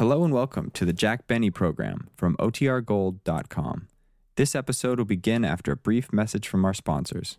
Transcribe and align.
Hello 0.00 0.24
and 0.24 0.32
welcome 0.32 0.70
to 0.70 0.86
the 0.86 0.94
Jack 0.94 1.26
Benny 1.26 1.50
program 1.50 2.08
from 2.16 2.34
OTRGold.com. 2.38 3.88
This 4.36 4.54
episode 4.54 4.96
will 4.96 5.04
begin 5.04 5.44
after 5.44 5.72
a 5.72 5.76
brief 5.76 6.10
message 6.10 6.48
from 6.48 6.64
our 6.64 6.72
sponsors. 6.72 7.36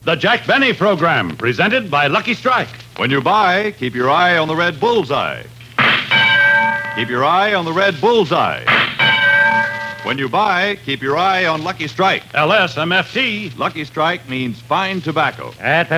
The 0.00 0.16
Jack 0.16 0.44
Benny 0.44 0.72
program, 0.72 1.36
presented 1.36 1.88
by 1.92 2.08
Lucky 2.08 2.34
Strike. 2.34 2.74
When 2.96 3.12
you 3.12 3.20
buy, 3.20 3.70
keep 3.78 3.94
your 3.94 4.10
eye 4.10 4.36
on 4.36 4.48
the 4.48 4.56
red 4.56 4.80
bullseye. 4.80 5.44
Keep 6.96 7.08
your 7.08 7.24
eye 7.24 7.54
on 7.54 7.64
the 7.64 7.72
red 7.72 8.00
bullseye. 8.00 8.64
When 10.04 10.18
you 10.18 10.28
buy, 10.28 10.78
keep 10.84 11.00
your 11.00 11.16
eye 11.16 11.46
on 11.46 11.62
Lucky 11.62 11.86
Strike. 11.86 12.24
LSMFT. 12.32 13.56
Lucky 13.56 13.84
Strike 13.84 14.28
means 14.28 14.60
fine 14.60 15.00
tobacco. 15.00 15.54
At 15.60 15.88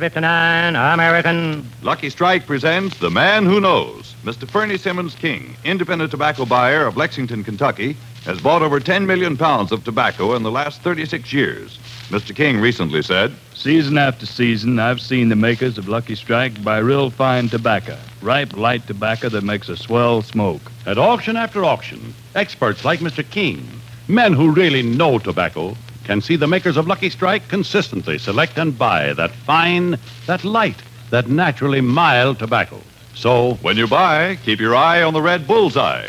59 0.00 0.74
American. 0.74 1.70
Lucky 1.82 2.08
Strike 2.08 2.46
presents 2.46 2.98
The 2.98 3.10
Man 3.10 3.44
Who 3.44 3.60
Knows. 3.60 4.14
Mr. 4.24 4.48
Fernie 4.48 4.78
Simmons 4.78 5.14
King, 5.14 5.54
independent 5.62 6.10
tobacco 6.10 6.46
buyer 6.46 6.86
of 6.86 6.96
Lexington, 6.96 7.44
Kentucky, 7.44 7.94
has 8.24 8.40
bought 8.40 8.62
over 8.62 8.80
10 8.80 9.06
million 9.06 9.36
pounds 9.36 9.72
of 9.72 9.84
tobacco 9.84 10.34
in 10.36 10.42
the 10.42 10.50
last 10.50 10.80
36 10.80 11.34
years. 11.34 11.78
Mr. 12.08 12.34
King 12.34 12.60
recently 12.60 13.02
said, 13.02 13.34
Season 13.52 13.98
after 13.98 14.26
season, 14.26 14.78
I've 14.78 15.00
seen 15.00 15.28
the 15.28 15.34
makers 15.34 15.76
of 15.76 15.88
Lucky 15.88 16.14
Strike 16.14 16.62
buy 16.62 16.78
real 16.78 17.10
fine 17.10 17.48
tobacco, 17.48 17.98
ripe, 18.22 18.56
light 18.56 18.86
tobacco 18.86 19.28
that 19.30 19.42
makes 19.42 19.68
a 19.68 19.76
swell 19.76 20.22
smoke. 20.22 20.70
At 20.86 20.98
auction 20.98 21.36
after 21.36 21.64
auction, 21.64 22.14
experts 22.36 22.84
like 22.84 23.00
Mr. 23.00 23.28
King, 23.28 23.66
men 24.06 24.34
who 24.34 24.52
really 24.52 24.82
know 24.82 25.18
tobacco, 25.18 25.76
can 26.04 26.20
see 26.20 26.36
the 26.36 26.46
makers 26.46 26.76
of 26.76 26.86
Lucky 26.86 27.10
Strike 27.10 27.48
consistently 27.48 28.18
select 28.18 28.56
and 28.56 28.78
buy 28.78 29.12
that 29.14 29.32
fine, 29.32 29.98
that 30.26 30.44
light, 30.44 30.80
that 31.10 31.28
naturally 31.28 31.80
mild 31.80 32.38
tobacco. 32.38 32.80
So, 33.14 33.54
When 33.62 33.76
you 33.76 33.88
buy, 33.88 34.36
keep 34.44 34.60
your 34.60 34.76
eye 34.76 35.02
on 35.02 35.12
the 35.12 35.22
red 35.22 35.48
bullseye. 35.48 36.08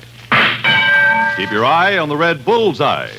Keep 1.37 1.51
your 1.51 1.65
eye 1.65 1.97
on 1.97 2.09
the 2.09 2.17
red 2.17 2.45
bullseye. 2.45 3.09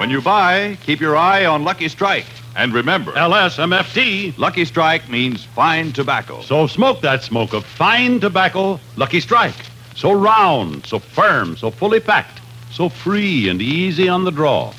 When 0.00 0.08
you 0.08 0.22
buy, 0.22 0.78
keep 0.82 0.98
your 0.98 1.14
eye 1.14 1.44
on 1.44 1.62
Lucky 1.62 1.86
Strike. 1.86 2.24
And 2.56 2.72
remember, 2.72 3.12
LSMFT. 3.12 4.38
Lucky 4.38 4.64
Strike 4.64 5.10
means 5.10 5.44
fine 5.44 5.92
tobacco. 5.92 6.40
So 6.40 6.66
smoke 6.66 7.02
that 7.02 7.22
smoke 7.22 7.52
of 7.52 7.66
fine 7.66 8.18
tobacco, 8.18 8.80
Lucky 8.96 9.20
Strike. 9.20 9.62
So 9.94 10.12
round, 10.12 10.86
so 10.86 11.00
firm, 11.00 11.54
so 11.54 11.70
fully 11.70 12.00
packed, 12.00 12.40
so 12.72 12.88
free 12.88 13.50
and 13.50 13.60
easy 13.60 14.08
on 14.08 14.24
the 14.24 14.30
draw. 14.30 14.72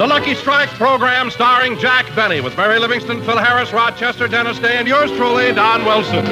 The 0.00 0.06
Lucky 0.06 0.34
Strike 0.34 0.70
program 0.70 1.30
starring 1.30 1.78
Jack 1.78 2.06
Benny 2.16 2.40
with 2.40 2.56
Mary 2.56 2.78
Livingstone, 2.78 3.22
Phil 3.22 3.36
Harris, 3.36 3.70
Rochester, 3.70 4.26
Dennis 4.28 4.58
Day, 4.58 4.78
and 4.78 4.88
yours 4.88 5.10
truly, 5.10 5.52
Don 5.52 5.84
Wilson. 5.84 6.24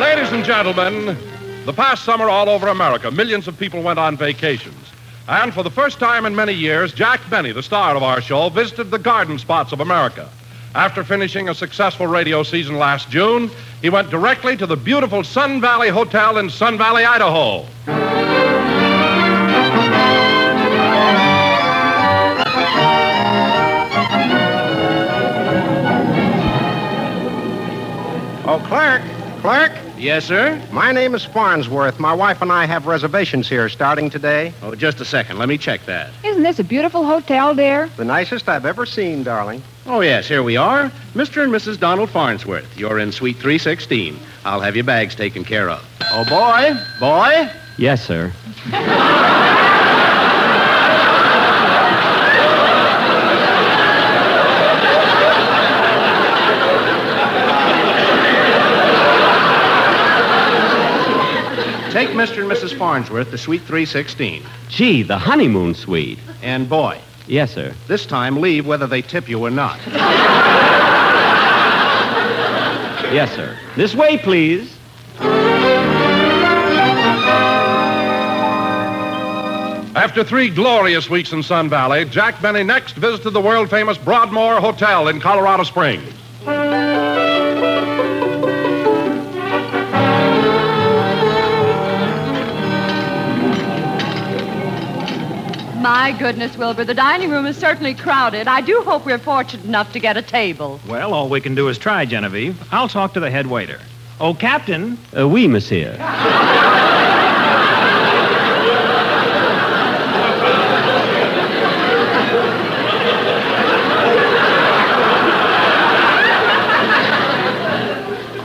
Ladies 0.00 0.32
and 0.32 0.42
gentlemen, 0.46 1.14
the 1.66 1.74
past 1.74 2.04
summer 2.04 2.30
all 2.30 2.48
over 2.48 2.68
America, 2.68 3.10
millions 3.10 3.46
of 3.48 3.58
people 3.58 3.82
went 3.82 3.98
on 3.98 4.16
vacations. 4.16 4.91
And 5.28 5.54
for 5.54 5.62
the 5.62 5.70
first 5.70 6.00
time 6.00 6.26
in 6.26 6.34
many 6.34 6.52
years, 6.52 6.92
Jack 6.92 7.20
Benny, 7.30 7.52
the 7.52 7.62
star 7.62 7.94
of 7.96 8.02
our 8.02 8.20
show, 8.20 8.48
visited 8.48 8.90
the 8.90 8.98
garden 8.98 9.38
spots 9.38 9.72
of 9.72 9.80
America. 9.80 10.28
After 10.74 11.04
finishing 11.04 11.48
a 11.48 11.54
successful 11.54 12.06
radio 12.06 12.42
season 12.42 12.76
last 12.76 13.08
June, 13.08 13.50
he 13.82 13.90
went 13.90 14.10
directly 14.10 14.56
to 14.56 14.66
the 14.66 14.76
beautiful 14.76 15.22
Sun 15.22 15.60
Valley 15.60 15.90
Hotel 15.90 16.38
in 16.38 16.50
Sun 16.50 16.78
Valley, 16.78 17.04
Idaho. 17.04 17.66
Oh, 28.44 28.58
clerk, 28.66 29.02
clerk, 29.40 29.72
Yes, 30.02 30.24
sir? 30.24 30.60
my 30.72 30.90
name 30.90 31.14
is 31.14 31.24
Farnsworth. 31.24 32.00
My 32.00 32.12
wife 32.12 32.42
and 32.42 32.50
I 32.50 32.64
have 32.64 32.88
reservations 32.88 33.48
here 33.48 33.68
starting 33.68 34.10
today. 34.10 34.52
Oh, 34.60 34.74
just 34.74 35.00
a 35.00 35.04
second. 35.04 35.38
Let 35.38 35.48
me 35.48 35.56
check 35.56 35.86
that. 35.86 36.10
Isn't 36.24 36.42
this 36.42 36.58
a 36.58 36.64
beautiful 36.64 37.04
hotel, 37.04 37.54
dear? 37.54 37.88
The 37.96 38.04
nicest 38.04 38.48
I've 38.48 38.66
ever 38.66 38.84
seen, 38.84 39.22
darling. 39.22 39.62
Oh, 39.86 40.00
yes, 40.00 40.26
here 40.26 40.42
we 40.42 40.56
are. 40.56 40.90
Mr. 41.14 41.44
and 41.44 41.52
Mrs. 41.52 41.78
Donald 41.78 42.10
Farnsworth. 42.10 42.76
You're 42.76 42.98
in 42.98 43.12
Suite 43.12 43.36
316. 43.36 44.18
I'll 44.44 44.60
have 44.60 44.74
your 44.74 44.84
bags 44.84 45.14
taken 45.14 45.44
care 45.44 45.70
of. 45.70 45.86
Oh, 46.10 46.24
boy, 46.24 46.76
boy. 46.98 47.48
Yes, 47.78 48.04
sir. 48.04 48.32
Take 61.92 62.08
Mr. 62.10 62.40
and 62.42 62.50
Mrs. 62.50 62.76
Farnsworth 62.78 63.30
to 63.32 63.36
Suite 63.38 63.60
316. 63.62 64.42
Gee, 64.70 65.02
the 65.02 65.18
honeymoon 65.18 65.74
suite. 65.74 66.18
And, 66.42 66.66
boy, 66.66 66.98
Yes, 67.26 67.52
sir. 67.52 67.74
this 67.86 68.06
time 68.06 68.40
leave 68.40 68.66
whether 68.66 68.86
they 68.86 69.02
tip 69.02 69.28
you 69.28 69.38
or 69.44 69.50
not. 69.50 69.78
Yes, 73.12 73.30
sir. 73.34 73.58
This 73.76 73.94
way, 73.94 74.16
please. 74.16 74.74
After 79.94 80.24
three 80.24 80.48
glorious 80.48 81.10
weeks 81.10 81.32
in 81.32 81.42
Sun 81.42 81.68
Valley, 81.68 82.06
Jack 82.06 82.40
Benny 82.40 82.62
next 82.62 82.96
visited 82.96 83.30
the 83.30 83.40
world 83.40 83.68
famous 83.68 83.98
Broadmoor 83.98 84.60
Hotel 84.60 85.08
in 85.08 85.20
Colorado 85.20 85.64
Springs. 85.64 86.08
My 95.82 96.12
goodness, 96.16 96.56
Wilbur, 96.56 96.84
the 96.84 96.94
dining 96.94 97.28
room 97.30 97.44
is 97.44 97.56
certainly 97.56 97.92
crowded. 97.92 98.46
I 98.46 98.60
do 98.60 98.82
hope 98.82 99.04
we're 99.04 99.18
fortunate 99.18 99.64
enough 99.64 99.92
to 99.94 99.98
get 99.98 100.16
a 100.16 100.22
table. 100.22 100.78
Well, 100.86 101.12
all 101.12 101.28
we 101.28 101.40
can 101.40 101.56
do 101.56 101.66
is 101.68 101.76
try, 101.76 102.04
Genevieve. 102.04 102.56
I'll 102.72 102.88
talk 102.88 103.14
to 103.14 103.20
the 103.20 103.30
head 103.30 103.48
waiter. 103.48 103.80
Oh, 104.20 104.32
Captain, 104.32 104.96
Uh, 105.16 105.28
oui, 105.28 105.48
monsieur. 105.48 105.96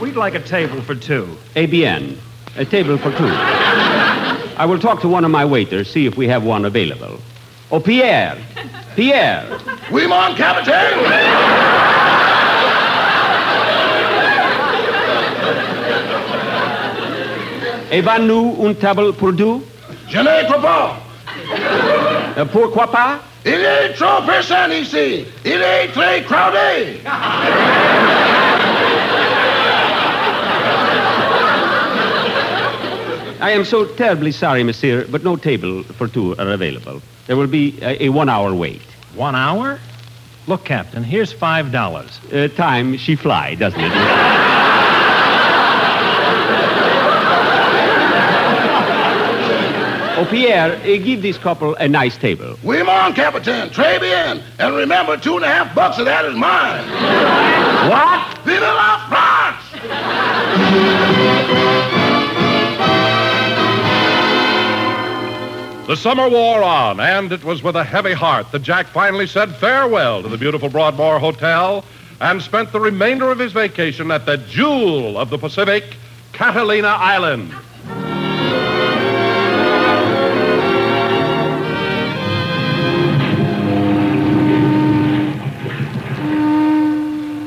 we'd 0.00 0.16
like 0.16 0.34
a 0.34 0.40
table 0.40 0.80
for 0.82 0.94
two. 0.94 1.36
Eh 1.56 1.66
bien. 1.66 2.18
A 2.56 2.64
table 2.64 2.96
for 2.98 3.10
two. 3.12 3.26
I 4.56 4.64
will 4.66 4.78
talk 4.78 5.00
to 5.02 5.08
one 5.08 5.24
of 5.24 5.30
my 5.30 5.44
waiters, 5.44 5.90
see 5.90 6.06
if 6.06 6.16
we 6.16 6.26
have 6.28 6.44
one 6.44 6.64
available. 6.64 7.20
Oh, 7.70 7.80
Pierre. 7.80 8.36
Pierre. 8.96 9.44
Oui, 9.90 10.06
mon 10.06 10.34
capitaine! 10.34 10.98
Avez-nous 17.92 18.56
une 18.64 18.74
table 18.74 19.12
pour 19.12 19.32
deux? 19.32 19.60
Je 20.08 20.18
ne 20.18 20.44
crois 20.44 20.62
pas. 20.62 21.00
Euh, 22.38 22.44
pourquoi 22.46 22.90
pas? 22.90 23.18
Il 23.44 23.52
est 23.52 23.92
trop 23.94 24.22
personne 24.26 24.72
ici. 24.72 25.24
Il 25.44 25.62
est 25.62 25.88
très 25.94 26.22
crowded. 26.22 27.00
I 33.40 33.52
am 33.52 33.64
so 33.64 33.84
terribly 33.84 34.32
sorry, 34.32 34.64
monsieur, 34.64 35.06
but 35.10 35.22
no 35.22 35.36
table 35.36 35.84
for 35.96 36.08
two 36.08 36.34
are 36.38 36.48
available. 36.48 37.00
There 37.28 37.36
will 37.36 37.46
be 37.46 37.78
a, 37.82 38.06
a 38.06 38.08
one-hour 38.08 38.52
wait. 38.54 38.80
One 39.14 39.36
hour? 39.36 39.78
Look, 40.46 40.64
Captain, 40.64 41.04
here's 41.04 41.30
five 41.30 41.70
dollars. 41.70 42.18
Uh, 42.32 42.48
time 42.48 42.96
she 42.96 43.16
fly, 43.16 43.54
doesn't 43.54 43.78
it? 43.78 43.92
oh, 50.16 50.26
Pierre, 50.30 50.76
uh, 50.76 50.84
give 51.04 51.20
this 51.20 51.36
couple 51.36 51.74
a 51.74 51.86
nice 51.86 52.16
table. 52.16 52.58
Oui, 52.62 52.82
mon 52.82 53.12
capitaine. 53.12 53.68
Très 53.68 54.00
bien. 54.00 54.42
And 54.58 54.74
remember, 54.74 55.18
two 55.18 55.36
and 55.36 55.44
a 55.44 55.48
half 55.48 55.74
bucks 55.74 55.98
of 55.98 56.06
that 56.06 56.24
is 56.24 56.34
mine. 56.34 56.88
What? 57.90 58.38
Vive 58.46 58.62
la 58.62 59.06
France! 59.10 61.34
The 65.88 65.96
summer 65.96 66.28
wore 66.28 66.62
on, 66.62 67.00
and 67.00 67.32
it 67.32 67.42
was 67.42 67.62
with 67.62 67.74
a 67.74 67.82
heavy 67.82 68.12
heart 68.12 68.52
that 68.52 68.58
Jack 68.58 68.88
finally 68.88 69.26
said 69.26 69.56
farewell 69.56 70.22
to 70.22 70.28
the 70.28 70.36
beautiful 70.36 70.68
Broadmoor 70.68 71.18
Hotel 71.18 71.82
and 72.20 72.42
spent 72.42 72.72
the 72.72 72.78
remainder 72.78 73.30
of 73.30 73.38
his 73.38 73.52
vacation 73.54 74.10
at 74.10 74.26
the 74.26 74.36
jewel 74.36 75.16
of 75.16 75.30
the 75.30 75.38
Pacific, 75.38 75.96
Catalina 76.34 76.88
Island. 76.88 77.52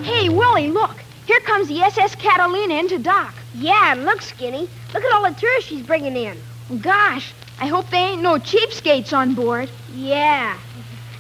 Hey, 0.03 0.29
Willie, 0.29 0.69
look. 0.71 0.95
Here 1.27 1.41
comes 1.41 1.67
the 1.67 1.81
SS 1.81 2.15
Catalina 2.15 2.73
into 2.73 2.97
dock. 2.97 3.35
Yeah, 3.53 3.91
and 3.91 4.03
look, 4.03 4.23
Skinny. 4.23 4.67
Look 4.95 5.03
at 5.03 5.13
all 5.13 5.31
the 5.31 5.39
tourists 5.39 5.69
she's 5.69 5.85
bringing 5.85 6.17
in. 6.17 6.39
Gosh, 6.81 7.33
I 7.61 7.67
hope 7.67 7.87
they 7.91 7.97
ain't 7.99 8.23
no 8.23 8.39
cheapskates 8.39 9.15
on 9.15 9.35
board. 9.35 9.69
Yeah. 9.93 10.57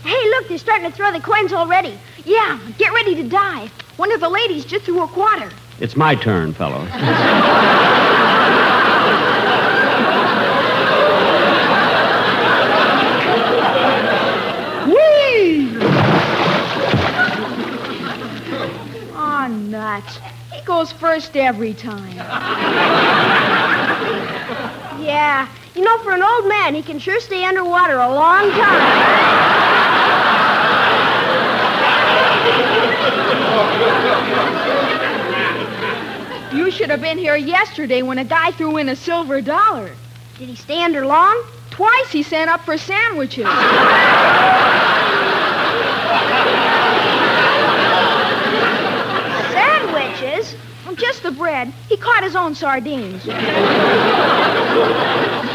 Hey, 0.03 0.29
look, 0.31 0.47
they're 0.47 0.57
starting 0.57 0.89
to 0.89 0.91
throw 0.91 1.11
the 1.11 1.19
coins 1.19 1.53
already. 1.53 1.95
Yeah, 2.25 2.59
get 2.79 2.91
ready 2.93 3.13
to 3.13 3.21
dive. 3.23 3.69
One 3.97 4.11
of 4.11 4.21
the 4.21 4.27
ladies 4.27 4.65
just 4.65 4.85
threw 4.85 5.03
a 5.03 5.07
quarter. 5.07 5.51
It's 5.79 5.95
my 5.95 6.15
turn, 6.15 6.55
fellows. 6.55 6.89
Whee! 14.87 15.77
Oh, 19.13 19.47
nuts. 19.69 20.17
He 20.51 20.61
goes 20.65 20.91
first 20.91 21.37
every 21.37 21.75
time. 21.75 22.17
Yeah. 25.01 25.47
You 25.75 25.83
know, 25.83 25.97
for 25.99 26.11
an 26.11 26.21
old 26.21 26.49
man, 26.49 26.75
he 26.75 26.81
can 26.81 26.99
sure 26.99 27.21
stay 27.21 27.45
underwater 27.45 27.97
a 27.97 28.13
long 28.13 28.51
time. 28.51 29.61
You 36.53 36.69
should 36.71 36.89
have 36.89 36.99
been 36.99 37.17
here 37.17 37.37
yesterday 37.37 38.01
when 38.01 38.17
a 38.17 38.25
guy 38.25 38.51
threw 38.51 38.75
in 38.75 38.89
a 38.89 38.95
silver 38.97 39.39
dollar. 39.39 39.91
Did 40.37 40.49
he 40.49 40.55
stay 40.55 40.83
under 40.83 41.05
long? 41.05 41.41
Twice 41.69 42.11
he 42.11 42.21
sent 42.21 42.49
up 42.49 42.65
for 42.65 42.77
sandwiches. 42.77 43.45
Sandwiches? 49.53 50.55
Just 50.97 51.23
the 51.23 51.31
bread. 51.31 51.71
He 51.87 51.95
caught 51.95 52.23
his 52.23 52.35
own 52.35 52.53
sardines. 52.53 53.25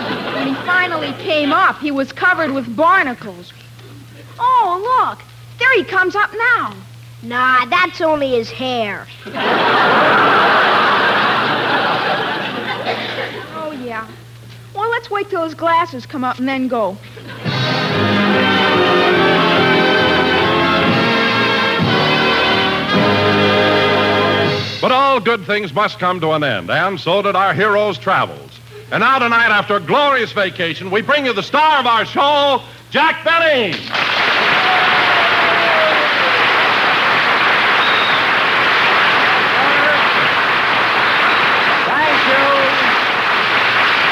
when 0.46 0.54
he 0.54 0.62
finally 0.62 1.12
came 1.24 1.52
up, 1.52 1.80
he 1.80 1.90
was 1.90 2.12
covered 2.12 2.52
with 2.52 2.76
barnacles. 2.76 3.52
Oh, 4.38 5.04
look. 5.08 5.18
There 5.58 5.74
he 5.74 5.82
comes 5.82 6.14
up 6.14 6.30
now. 6.32 6.72
Nah, 7.22 7.64
that's 7.66 8.00
only 8.00 8.30
his 8.30 8.48
hair. 8.50 9.08
Oh, 13.56 13.72
yeah. 13.84 14.06
Well, 14.72 14.88
let's 14.90 15.10
wait 15.10 15.28
till 15.30 15.42
his 15.42 15.54
glasses 15.54 16.06
come 16.06 16.22
up 16.22 16.38
and 16.38 16.48
then 16.48 16.68
go. 16.68 16.96
But 24.80 24.92
all 24.92 25.18
good 25.18 25.44
things 25.44 25.74
must 25.74 25.98
come 25.98 26.20
to 26.20 26.30
an 26.32 26.44
end, 26.44 26.70
and 26.70 27.00
so 27.00 27.20
did 27.22 27.34
our 27.34 27.52
hero's 27.52 27.98
travels. 27.98 28.45
And 28.92 29.00
now 29.00 29.18
tonight, 29.18 29.48
after 29.48 29.74
a 29.74 29.80
glorious 29.80 30.30
vacation, 30.30 30.92
we 30.92 31.02
bring 31.02 31.26
you 31.26 31.32
the 31.32 31.42
star 31.42 31.80
of 31.80 31.86
our 31.86 32.04
show, 32.06 32.62
Jack 32.90 33.24
Benny. 33.24 33.72
Thank 41.82 42.20
you. 42.28 42.44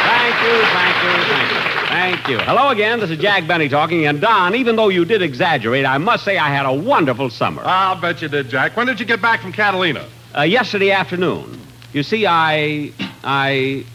Thank 0.02 0.42
you, 0.42 0.56
thank 0.74 1.02
you, 1.04 1.86
thank 1.86 2.28
you. 2.28 2.38
Hello 2.40 2.70
again. 2.70 2.98
This 2.98 3.10
is 3.10 3.18
Jack 3.18 3.46
Benny 3.46 3.68
talking. 3.68 4.06
And 4.06 4.20
Don, 4.20 4.56
even 4.56 4.74
though 4.74 4.88
you 4.88 5.04
did 5.04 5.22
exaggerate, 5.22 5.86
I 5.86 5.98
must 5.98 6.24
say 6.24 6.36
I 6.36 6.48
had 6.48 6.66
a 6.66 6.72
wonderful 6.72 7.30
summer. 7.30 7.62
I'll 7.64 8.00
bet 8.00 8.20
you 8.22 8.28
did, 8.28 8.48
Jack. 8.48 8.76
When 8.76 8.88
did 8.88 8.98
you 8.98 9.06
get 9.06 9.22
back 9.22 9.40
from 9.40 9.52
Catalina? 9.52 10.04
Uh, 10.36 10.42
yesterday 10.42 10.90
afternoon. 10.90 11.60
You 11.92 12.02
see, 12.02 12.26
I. 12.26 12.90
I. 13.22 13.86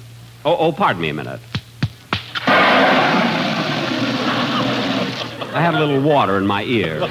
Oh, 0.49 0.57
oh, 0.57 0.71
pardon 0.71 0.99
me 0.99 1.09
a 1.09 1.13
minute. 1.13 1.39
I 5.47 5.61
had 5.61 5.75
a 5.75 5.79
little 5.79 6.01
water 6.01 6.37
in 6.37 6.47
my 6.47 6.63
ear. 6.63 7.01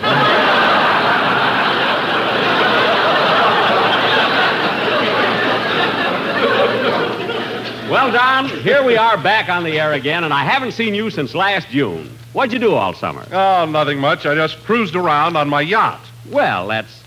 Well, 7.88 8.10
Don, 8.10 8.48
here 8.48 8.82
we 8.82 8.96
are 8.96 9.16
back 9.16 9.48
on 9.48 9.62
the 9.62 9.78
air 9.78 9.92
again, 9.92 10.24
and 10.24 10.34
I 10.34 10.42
haven't 10.42 10.72
seen 10.72 10.92
you 10.92 11.08
since 11.08 11.32
last 11.32 11.68
June. 11.68 12.10
What'd 12.32 12.52
you 12.52 12.58
do 12.58 12.74
all 12.74 12.92
summer? 12.92 13.24
Oh, 13.30 13.66
nothing 13.66 14.00
much. 14.00 14.26
I 14.26 14.34
just 14.34 14.64
cruised 14.64 14.96
around 14.96 15.36
on 15.36 15.48
my 15.48 15.60
yacht. 15.60 16.00
Well, 16.28 16.66
that's. 16.66 17.04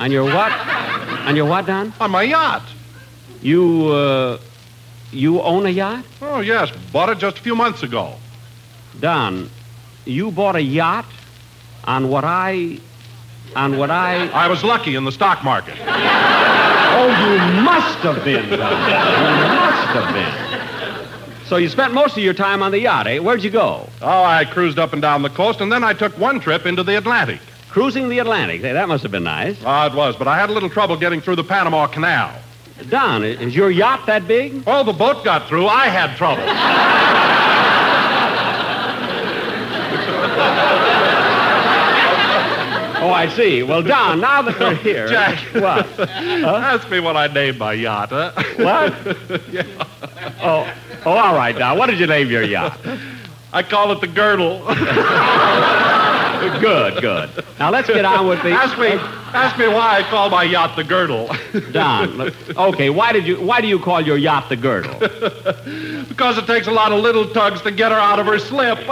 On 0.00 0.10
your 0.10 0.24
what? 0.24 0.50
On 0.50 1.36
your 1.36 1.46
what, 1.46 1.66
Don? 1.66 1.92
On 2.00 2.10
my 2.10 2.22
yacht. 2.24 2.64
You, 3.42 3.90
uh. 3.90 4.38
You 5.12 5.40
own 5.40 5.66
a 5.66 5.70
yacht? 5.70 6.04
Oh, 6.20 6.40
yes. 6.40 6.70
Bought 6.92 7.10
it 7.10 7.18
just 7.18 7.38
a 7.38 7.40
few 7.42 7.54
months 7.54 7.82
ago. 7.82 8.14
Don, 9.00 9.50
you 10.04 10.30
bought 10.30 10.56
a 10.56 10.62
yacht 10.62 11.06
on 11.84 12.08
what 12.08 12.24
I. 12.24 12.78
On 13.54 13.78
what 13.78 13.90
I. 13.90 14.28
I 14.28 14.48
was 14.48 14.64
lucky 14.64 14.96
in 14.96 15.04
the 15.04 15.12
stock 15.12 15.44
market. 15.44 15.76
Oh, 15.78 17.08
you 17.08 17.62
must 17.62 17.98
have 17.98 18.24
been, 18.24 18.48
Don. 18.48 18.58
You 18.58 19.58
must 19.58 19.88
have 19.88 20.14
been. 20.14 21.46
So 21.46 21.56
you 21.56 21.68
spent 21.68 21.94
most 21.94 22.16
of 22.16 22.22
your 22.24 22.34
time 22.34 22.62
on 22.62 22.72
the 22.72 22.80
yacht, 22.80 23.06
eh? 23.06 23.18
Where'd 23.18 23.44
you 23.44 23.50
go? 23.50 23.88
Oh, 24.02 24.24
I 24.24 24.44
cruised 24.44 24.78
up 24.78 24.92
and 24.92 25.00
down 25.00 25.22
the 25.22 25.30
coast, 25.30 25.60
and 25.60 25.70
then 25.70 25.84
I 25.84 25.92
took 25.92 26.18
one 26.18 26.40
trip 26.40 26.66
into 26.66 26.82
the 26.82 26.96
Atlantic. 26.96 27.40
Cruising 27.70 28.08
the 28.08 28.18
Atlantic. 28.18 28.62
Hey, 28.62 28.72
that 28.72 28.88
must 28.88 29.02
have 29.04 29.12
been 29.12 29.24
nice. 29.24 29.56
Ah, 29.64 29.86
it 29.86 29.94
was, 29.94 30.16
but 30.16 30.26
I 30.26 30.36
had 30.36 30.50
a 30.50 30.52
little 30.52 30.70
trouble 30.70 30.96
getting 30.96 31.20
through 31.20 31.36
the 31.36 31.44
Panama 31.44 31.86
Canal. 31.86 32.34
Don, 32.90 33.24
is 33.24 33.54
your 33.54 33.70
yacht 33.70 34.06
that 34.06 34.28
big? 34.28 34.62
Oh, 34.66 34.84
the 34.84 34.92
boat 34.92 35.24
got 35.24 35.48
through. 35.48 35.66
I 35.66 35.86
had 35.88 36.16
trouble. 36.16 36.44
Oh, 42.98 43.10
I 43.10 43.28
see. 43.28 43.62
Well, 43.62 43.82
Don, 43.82 44.20
now 44.20 44.42
that 44.42 44.58
we're 44.58 44.74
here. 44.74 45.06
Jack. 45.08 45.38
What? 45.54 45.86
Ask 46.00 46.90
me 46.90 46.98
what 46.98 47.16
I 47.16 47.28
named 47.28 47.56
my 47.58 47.72
yacht, 47.74 48.08
huh? 48.08 48.32
What? 48.56 48.92
Oh, 50.42 50.74
oh, 51.04 51.10
all 51.12 51.34
right, 51.34 51.56
Don. 51.56 51.78
What 51.78 51.86
did 51.88 52.00
you 52.00 52.08
name 52.08 52.28
your 52.30 52.42
yacht? 52.42 52.80
I 53.52 53.62
call 53.62 53.92
it 53.92 54.00
the 54.00 54.08
girdle. 54.08 54.58
Good, 56.60 57.00
good. 57.00 57.44
Now 57.60 57.70
let's 57.70 57.86
get 57.86 58.04
on 58.04 58.26
with 58.26 58.42
the. 58.42 58.50
ask 58.50 58.76
me, 58.78 58.98
ask 59.36 59.58
me 59.58 59.68
why 59.68 59.98
I 59.98 60.02
call 60.02 60.30
my 60.30 60.42
yacht 60.42 60.76
the 60.76 60.84
girdle. 60.84 61.30
Don. 61.72 62.10
look- 62.16 62.34
Okay, 62.56 62.90
why 62.90 63.12
did 63.12 63.26
you? 63.26 63.36
Why 63.40 63.60
do 63.60 63.68
you 63.68 63.78
call 63.78 64.00
your 64.00 64.16
yacht 64.16 64.48
the 64.48 64.56
girdle? 64.56 64.98
because 66.08 66.38
it 66.38 66.46
takes 66.46 66.66
a 66.66 66.72
lot 66.72 66.92
of 66.92 67.00
little 67.00 67.28
tugs 67.32 67.60
to 67.62 67.70
get 67.70 67.92
her 67.92 67.98
out 67.98 68.18
of 68.18 68.26
her 68.26 68.38
slip. 68.38 68.78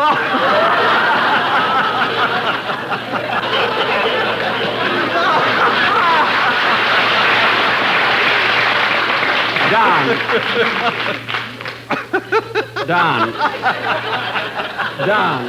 Don. 9.71 10.09
Don. 12.87 13.33
Don. 14.99 15.47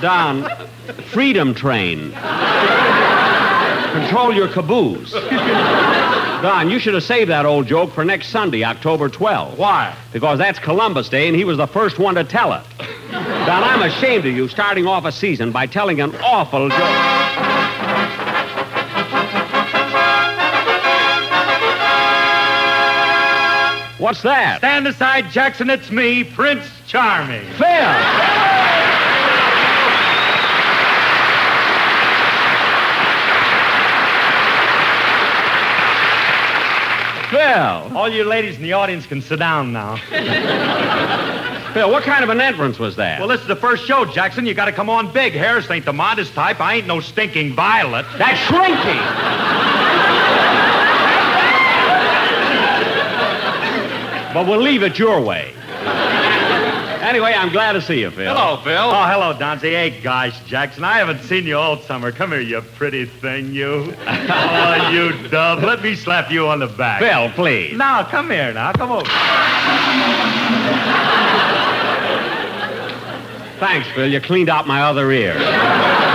Don. 0.00 0.66
Freedom 1.10 1.54
train. 1.54 2.12
Control 3.92 4.34
your 4.34 4.48
caboose. 4.48 5.12
Don, 5.12 6.70
you 6.70 6.78
should 6.78 6.94
have 6.94 7.04
saved 7.04 7.30
that 7.30 7.44
old 7.44 7.66
joke 7.66 7.92
for 7.92 8.04
next 8.04 8.30
Sunday, 8.30 8.64
October 8.64 9.08
12th. 9.08 9.56
Why? 9.56 9.94
Because 10.12 10.38
that's 10.38 10.58
Columbus 10.58 11.08
Day, 11.08 11.28
and 11.28 11.36
he 11.36 11.44
was 11.44 11.58
the 11.58 11.66
first 11.66 11.98
one 11.98 12.14
to 12.14 12.24
tell 12.24 12.54
it. 12.54 12.64
Don, 13.10 13.62
I'm 13.62 13.82
ashamed 13.82 14.26
of 14.26 14.34
you 14.34 14.48
starting 14.48 14.86
off 14.86 15.04
a 15.04 15.12
season 15.12 15.52
by 15.52 15.66
telling 15.66 16.00
an 16.00 16.14
awful 16.16 16.68
joke. 16.70 16.78
What's 24.00 24.22
that? 24.22 24.56
Stand 24.58 24.88
aside, 24.88 25.30
Jackson. 25.30 25.70
It's 25.70 25.92
me, 25.92 26.24
Prince 26.24 26.66
Charming. 26.86 27.44
Phil! 27.54 27.92
Phil! 37.30 37.96
All 37.96 38.10
you 38.10 38.24
ladies 38.24 38.56
in 38.56 38.62
the 38.62 38.74
audience 38.74 39.06
can 39.06 39.22
sit 39.22 39.38
down 39.38 39.72
now. 39.72 39.96
Phil, 41.72 41.90
what 41.90 42.02
kind 42.02 42.22
of 42.22 42.28
an 42.28 42.42
entrance 42.42 42.78
was 42.78 42.96
that? 42.96 43.18
Well, 43.18 43.28
this 43.28 43.40
is 43.40 43.46
the 43.46 43.56
first 43.56 43.86
show, 43.86 44.04
Jackson. 44.04 44.44
You 44.44 44.52
got 44.52 44.66
to 44.66 44.72
come 44.72 44.90
on 44.90 45.10
big. 45.10 45.32
Harris 45.32 45.70
ain't 45.70 45.86
the 45.86 45.92
modest 45.94 46.34
type. 46.34 46.60
I 46.60 46.74
ain't 46.74 46.86
no 46.86 47.00
stinking 47.00 47.54
violet. 47.54 48.04
That's 48.18 48.38
shrinking. 48.40 49.00
but 54.34 54.46
we'll 54.46 54.60
leave 54.60 54.82
it 54.82 54.98
your 54.98 55.20
way. 55.22 55.54
Anyway, 57.12 57.34
I'm 57.34 57.52
glad 57.52 57.72
to 57.74 57.82
see 57.82 58.00
you, 58.00 58.10
Phil. 58.10 58.34
Hello, 58.34 58.56
Phil. 58.64 58.72
Oh, 58.74 59.04
hello, 59.04 59.34
Donzie. 59.34 59.72
Hey, 59.72 60.00
gosh, 60.00 60.42
Jackson, 60.46 60.82
I 60.82 60.96
haven't 60.96 61.20
seen 61.20 61.46
you 61.46 61.58
all 61.58 61.78
summer. 61.78 62.10
Come 62.10 62.30
here, 62.30 62.40
you 62.40 62.62
pretty 62.62 63.04
thing, 63.04 63.52
you. 63.52 63.94
oh, 64.06 64.90
you 65.20 65.28
dove. 65.28 65.62
Let 65.62 65.82
me 65.82 65.94
slap 65.94 66.30
you 66.30 66.48
on 66.48 66.60
the 66.60 66.68
back. 66.68 67.02
Phil, 67.02 67.28
please. 67.32 67.76
Now, 67.76 68.02
come 68.02 68.30
here, 68.30 68.54
now. 68.54 68.72
Come 68.72 68.92
over. 68.92 69.04
Thanks, 73.60 73.88
Phil. 73.90 74.10
You 74.10 74.22
cleaned 74.22 74.48
out 74.48 74.66
my 74.66 74.80
other 74.80 75.12
ear. 75.12 76.08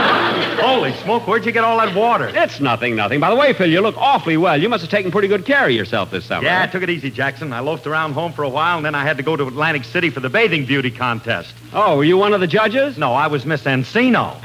Holy 0.67 0.91
smoke, 0.95 1.25
where'd 1.25 1.45
you 1.45 1.53
get 1.53 1.63
all 1.63 1.77
that 1.77 1.95
water? 1.95 2.27
It's 2.27 2.59
nothing, 2.59 2.93
nothing. 2.93 3.21
By 3.21 3.29
the 3.29 3.38
way, 3.38 3.53
Phil, 3.53 3.69
you 3.69 3.79
look 3.79 3.95
awfully 3.97 4.36
well. 4.36 4.62
You 4.62 4.67
must 4.67 4.81
have 4.81 4.91
taken 4.91 5.12
pretty 5.12 5.29
good 5.29 5.45
care 5.45 5.63
of 5.65 5.71
yourself 5.71 6.12
this 6.12 6.25
summer. 6.25 6.45
Yeah, 6.45 6.62
I 6.62 6.67
took 6.67 6.83
it 6.83 6.89
easy, 6.89 7.09
Jackson. 7.09 7.53
I 7.53 7.62
loafed 7.62 7.88
around 7.88 8.12
home 8.13 8.33
for 8.33 8.43
a 8.43 8.50
while, 8.50 8.75
and 8.75 8.86
then 8.86 8.93
I 8.93 9.03
had 9.05 9.15
to 9.15 9.24
go 9.24 9.38
to 9.38 9.47
Atlantic 9.47 9.86
City 9.86 10.09
for 10.09 10.19
the 10.19 10.29
bathing 10.29 10.65
beauty 10.65 10.91
contest. 10.91 11.53
Oh, 11.71 11.95
were 11.95 12.03
you 12.03 12.17
one 12.17 12.33
of 12.33 12.41
the 12.41 12.47
judges? 12.47 12.97
No, 12.97 13.13
I 13.13 13.27
was 13.27 13.45
Miss 13.45 13.63
Encino. 13.63 14.41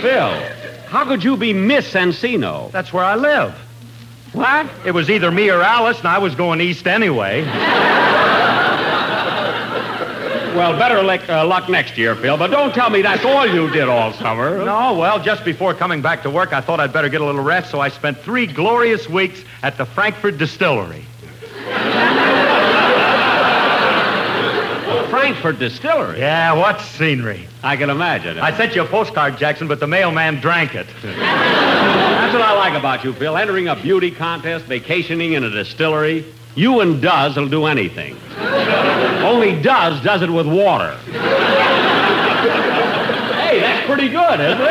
Phil, 0.00 0.30
how 0.86 1.04
could 1.04 1.24
you 1.24 1.36
be 1.36 1.52
Miss 1.52 1.92
Encino? 1.92 2.70
That's 2.70 2.92
where 2.92 3.04
I 3.04 3.16
live. 3.16 3.52
What? 4.32 4.70
It 4.86 4.92
was 4.92 5.10
either 5.10 5.32
me 5.32 5.50
or 5.50 5.60
Alice, 5.60 5.98
and 5.98 6.06
I 6.06 6.18
was 6.18 6.36
going 6.36 6.60
east 6.60 6.86
anyway. 6.86 7.42
Well, 10.54 10.78
better 10.78 11.02
luck, 11.02 11.26
uh, 11.30 11.46
luck 11.46 11.70
next 11.70 11.96
year, 11.96 12.14
Phil, 12.14 12.36
but 12.36 12.48
don't 12.50 12.74
tell 12.74 12.90
me 12.90 13.00
that's 13.00 13.24
all 13.24 13.46
you 13.46 13.70
did 13.70 13.88
all 13.88 14.12
summer. 14.12 14.62
No, 14.62 14.92
well, 14.92 15.18
just 15.22 15.46
before 15.46 15.72
coming 15.72 16.02
back 16.02 16.22
to 16.24 16.30
work, 16.30 16.52
I 16.52 16.60
thought 16.60 16.78
I'd 16.78 16.92
better 16.92 17.08
get 17.08 17.22
a 17.22 17.24
little 17.24 17.42
rest, 17.42 17.70
so 17.70 17.80
I 17.80 17.88
spent 17.88 18.18
three 18.18 18.46
glorious 18.46 19.08
weeks 19.08 19.42
at 19.62 19.78
the 19.78 19.86
Frankfort 19.86 20.36
Distillery. 20.36 21.04
Frankfort 25.08 25.58
Distillery? 25.58 26.18
Yeah, 26.18 26.52
what 26.52 26.80
scenery. 26.80 27.48
I 27.62 27.76
can 27.76 27.88
imagine. 27.88 28.38
I 28.38 28.54
sent 28.54 28.74
you 28.74 28.82
a 28.82 28.86
postcard, 28.86 29.38
Jackson, 29.38 29.68
but 29.68 29.80
the 29.80 29.86
mailman 29.86 30.40
drank 30.40 30.74
it. 30.74 30.86
That's 31.02 32.34
what 32.34 32.42
I 32.42 32.52
like 32.54 32.78
about 32.78 33.04
you, 33.04 33.14
Phil. 33.14 33.38
Entering 33.38 33.68
a 33.68 33.76
beauty 33.76 34.10
contest, 34.10 34.66
vacationing 34.66 35.32
in 35.32 35.44
a 35.44 35.50
distillery. 35.50 36.26
You 36.54 36.80
and 36.80 37.00
Duz 37.00 37.36
will 37.36 37.48
do 37.48 37.64
anything. 37.64 38.18
Only 39.24 39.60
does 39.62 40.02
does 40.02 40.22
it 40.22 40.30
with 40.30 40.46
water. 40.46 40.96
hey, 43.38 43.60
that's 43.60 43.86
pretty 43.86 44.08
good, 44.08 44.40
isn't 44.40 44.60
it? 44.60 44.68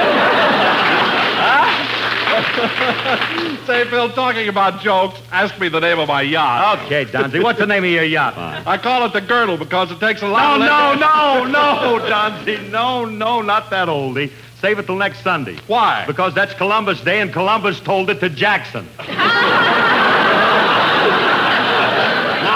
Say, 3.65 3.85
Phil, 3.89 4.09
talking 4.11 4.47
about 4.47 4.81
jokes, 4.81 5.19
ask 5.31 5.57
me 5.59 5.69
the 5.69 5.79
name 5.79 5.99
of 5.99 6.07
my 6.07 6.21
yacht. 6.21 6.79
Okay, 6.85 7.05
Donzie, 7.05 7.41
what's 7.43 7.59
the 7.59 7.65
name 7.67 7.83
of 7.83 7.89
your 7.89 8.03
yacht? 8.03 8.35
I 8.67 8.77
call 8.77 9.05
it 9.05 9.13
the 9.13 9.21
Girdle 9.21 9.57
because 9.57 9.91
it 9.91 9.99
takes 9.99 10.21
a 10.21 10.27
lot 10.27 10.59
No, 10.59 10.65
lot 10.65 10.99
no, 10.99 11.43
of... 11.45 11.51
no, 11.51 11.99
no, 11.99 12.09
Donzie. 12.09 12.69
No, 12.69 13.05
no, 13.05 13.41
not 13.41 13.69
that 13.69 13.87
oldie. 13.87 14.31
Save 14.59 14.79
it 14.79 14.85
till 14.85 14.95
next 14.95 15.21
Sunday. 15.23 15.57
Why? 15.67 16.05
Because 16.05 16.33
that's 16.35 16.53
Columbus 16.53 17.01
Day, 17.01 17.19
and 17.21 17.31
Columbus 17.33 17.79
told 17.79 18.09
it 18.09 18.19
to 18.19 18.29
Jackson. 18.29 18.87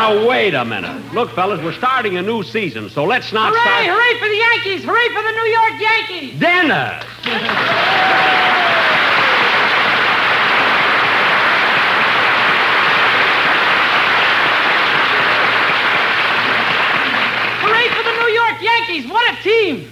Now, 0.05 0.27
wait 0.27 0.53
a 0.53 0.63
minute. 0.63 1.13
Look, 1.15 1.31
fellas, 1.31 1.59
we're 1.63 1.73
starting 1.73 2.15
a 2.15 2.21
new 2.21 2.43
season, 2.43 2.91
so 2.91 3.05
let's 3.05 3.33
not 3.33 3.51
Hooray, 3.51 3.59
start... 3.59 3.85
hooray 3.87 4.19
for 4.19 4.29
the 4.29 4.35
Yankees! 4.35 4.83
Hooray 4.85 5.07
for 5.07 5.23
the 5.23 5.31
New 5.31 5.49
York 5.49 5.81
Yankees! 5.81 6.39
Dennis! 6.39 7.03
Hooray 17.63 17.87
for 17.89 18.03
the 18.03 18.13
New 18.21 18.29
York 18.31 18.61
Yankees! 18.61 19.11
What 19.11 19.33
a 19.33 19.41
team! 19.41 19.91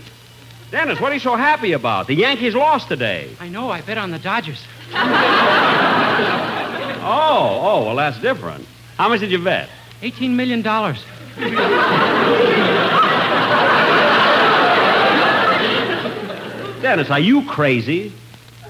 Dennis, 0.69 0.99
what 0.99 1.11
are 1.11 1.15
you 1.15 1.21
so 1.21 1.35
happy 1.35 1.71
about? 1.71 2.05
The 2.05 2.13
Yankees 2.13 2.53
lost 2.53 2.87
today. 2.87 3.35
I 3.39 3.49
know, 3.49 3.71
I 3.71 3.81
bet 3.81 3.97
on 3.97 4.11
the 4.11 4.19
Dodgers. 4.19 4.63
Oh, 7.05 7.59
oh, 7.61 7.85
well, 7.85 7.95
that's 7.97 8.17
different. 8.21 8.65
How 8.95 9.09
much 9.09 9.19
did 9.19 9.29
you 9.29 9.43
bet? 9.43 9.67
$18 10.03 10.31
million. 10.31 10.61
Dennis, 16.81 17.09
are 17.09 17.19
you 17.19 17.45
crazy? 17.45 18.11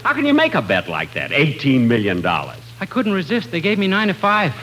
How 0.03 0.13
can 0.13 0.27
you 0.27 0.33
make 0.35 0.53
a 0.53 0.61
bet 0.61 0.87
like 0.87 1.13
that? 1.15 1.31
$18 1.31 1.87
million. 1.87 2.23
I 2.23 2.85
couldn't 2.87 3.13
resist. 3.13 3.49
They 3.49 3.61
gave 3.61 3.79
me 3.79 3.87
nine 3.87 4.09
to 4.09 4.13
five. 4.13 4.53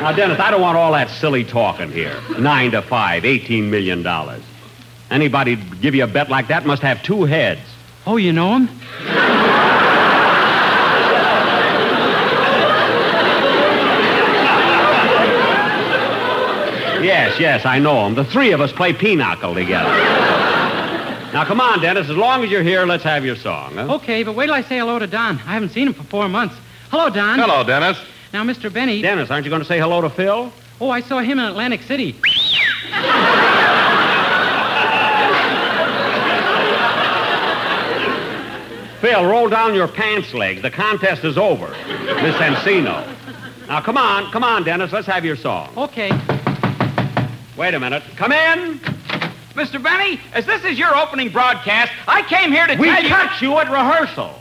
now, 0.00 0.10
Dennis, 0.16 0.40
I 0.40 0.50
don't 0.50 0.60
want 0.60 0.76
all 0.76 0.90
that 0.92 1.10
silly 1.10 1.44
talking 1.44 1.92
here. 1.92 2.20
Nine 2.36 2.72
to 2.72 2.82
five, 2.82 3.22
$18 3.22 3.68
million. 3.70 4.04
Anybody 5.12 5.54
give 5.80 5.94
you 5.94 6.02
a 6.02 6.08
bet 6.08 6.28
like 6.28 6.48
that 6.48 6.66
must 6.66 6.82
have 6.82 7.04
two 7.04 7.22
heads. 7.22 7.60
Oh, 8.04 8.16
you 8.16 8.32
know 8.32 8.58
him? 8.58 8.68
Yes, 17.40 17.62
yes, 17.64 17.66
I 17.66 17.78
know 17.78 18.06
him. 18.06 18.14
The 18.14 18.24
three 18.24 18.52
of 18.52 18.60
us 18.60 18.70
play 18.70 18.92
pinochle 18.92 19.54
together. 19.54 19.88
now, 21.32 21.42
come 21.46 21.58
on, 21.58 21.80
Dennis. 21.80 22.10
As 22.10 22.16
long 22.16 22.44
as 22.44 22.50
you're 22.50 22.62
here, 22.62 22.84
let's 22.84 23.02
have 23.04 23.24
your 23.24 23.36
song. 23.36 23.76
Huh? 23.76 23.94
Okay, 23.94 24.22
but 24.22 24.34
wait 24.34 24.46
till 24.46 24.54
I 24.54 24.60
say 24.60 24.78
hello 24.78 24.98
to 24.98 25.06
Don. 25.06 25.36
I 25.38 25.54
haven't 25.54 25.70
seen 25.70 25.86
him 25.86 25.94
for 25.94 26.02
four 26.02 26.28
months. 26.28 26.54
Hello, 26.90 27.08
Don. 27.08 27.38
Hello, 27.38 27.64
Dennis. 27.64 27.98
Now, 28.34 28.44
Mr. 28.44 28.70
Benny. 28.70 29.00
Dennis, 29.00 29.30
aren't 29.30 29.46
you 29.46 29.50
going 29.50 29.62
to 29.62 29.66
say 29.66 29.78
hello 29.78 30.02
to 30.02 30.10
Phil? 30.10 30.52
Oh, 30.82 30.90
I 30.90 31.00
saw 31.00 31.20
him 31.20 31.38
in 31.38 31.46
Atlantic 31.46 31.80
City. 31.82 32.12
Phil, 39.00 39.24
roll 39.24 39.48
down 39.48 39.74
your 39.74 39.88
pants 39.88 40.34
legs. 40.34 40.60
The 40.60 40.70
contest 40.70 41.24
is 41.24 41.38
over. 41.38 41.68
Miss 42.20 42.36
Encino. 42.36 43.06
Now, 43.66 43.80
come 43.80 43.96
on, 43.96 44.30
come 44.30 44.44
on, 44.44 44.62
Dennis. 44.62 44.92
Let's 44.92 45.06
have 45.06 45.24
your 45.24 45.36
song. 45.36 45.72
Okay. 45.74 46.10
Wait 47.56 47.74
a 47.74 47.80
minute. 47.80 48.02
Come 48.16 48.32
in. 48.32 48.78
Mr. 49.54 49.82
Benny, 49.82 50.20
as 50.32 50.46
this 50.46 50.64
is 50.64 50.78
your 50.78 50.96
opening 50.96 51.30
broadcast, 51.30 51.92
I 52.06 52.22
came 52.22 52.52
here 52.52 52.66
to 52.66 52.76
We 52.76 52.86
tell 52.86 53.02
you... 53.02 53.08
We 53.08 53.14
cut 53.14 53.42
you 53.42 53.58
at 53.58 53.70
rehearsal. 53.70 54.38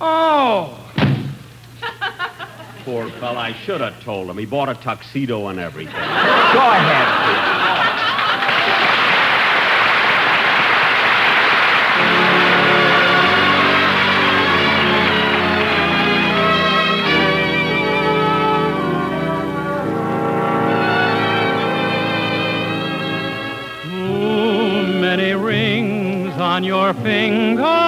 Oh. 0.00 0.82
Poor 2.84 3.10
fella, 3.10 3.38
I 3.38 3.52
should 3.52 3.80
have 3.80 4.02
told 4.02 4.30
him. 4.30 4.38
He 4.38 4.46
bought 4.46 4.68
a 4.68 4.74
tuxedo 4.74 5.48
and 5.48 5.60
everything. 5.60 5.94
Go 5.94 6.00
ahead. 6.00 7.65
On 26.56 26.64
your 26.64 26.94
fingers, 26.94 27.85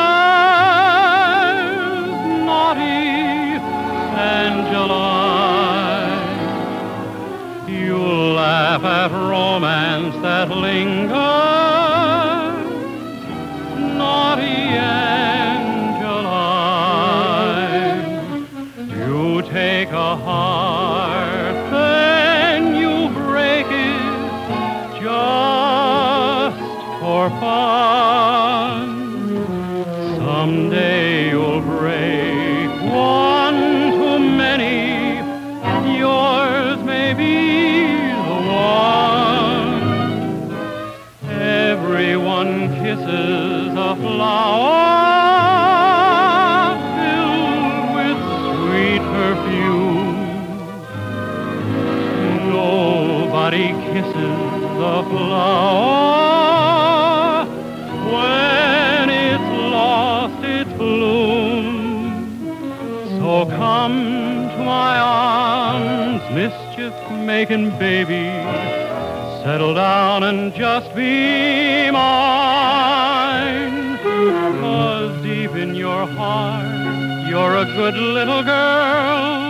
a 54.99 55.03
flower. 55.11 56.27
When 58.13 59.11
it's 59.11 59.51
lost 59.75 60.45
its 60.45 60.73
bloom. 60.73 62.37
So 63.21 63.47
come 63.47 63.99
to 64.55 64.63
my 64.65 64.99
arms, 64.99 66.23
mischief-making 66.35 67.79
baby. 67.79 68.27
Settle 69.45 69.75
down 69.75 70.25
and 70.25 70.53
just 70.55 70.93
be 70.97 71.91
mine. 71.91 73.99
Cause 74.61 75.23
deep 75.23 75.53
in 75.53 75.77
your 75.77 76.07
heart, 76.07 77.29
you're 77.29 77.57
a 77.57 77.65
good 77.65 77.95
little 77.95 78.43
girl. 78.43 79.48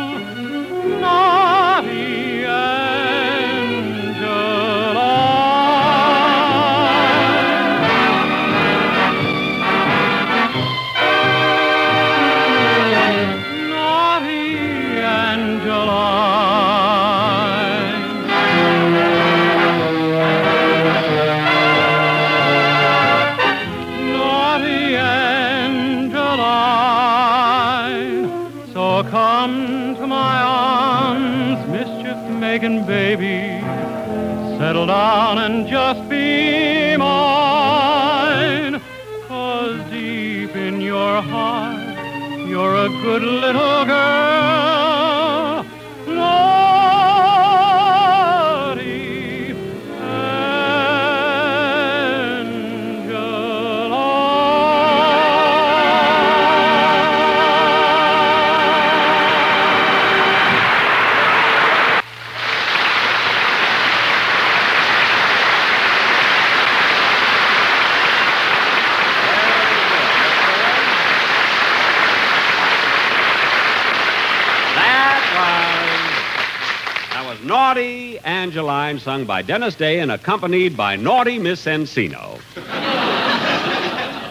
Sung 78.99 79.25
by 79.25 79.43
Dennis 79.43 79.75
Day 79.75 80.01
and 80.01 80.11
accompanied 80.11 80.77
by 80.77 80.97
Naughty 80.97 81.39
Miss 81.39 81.65
Encino. 81.65 82.41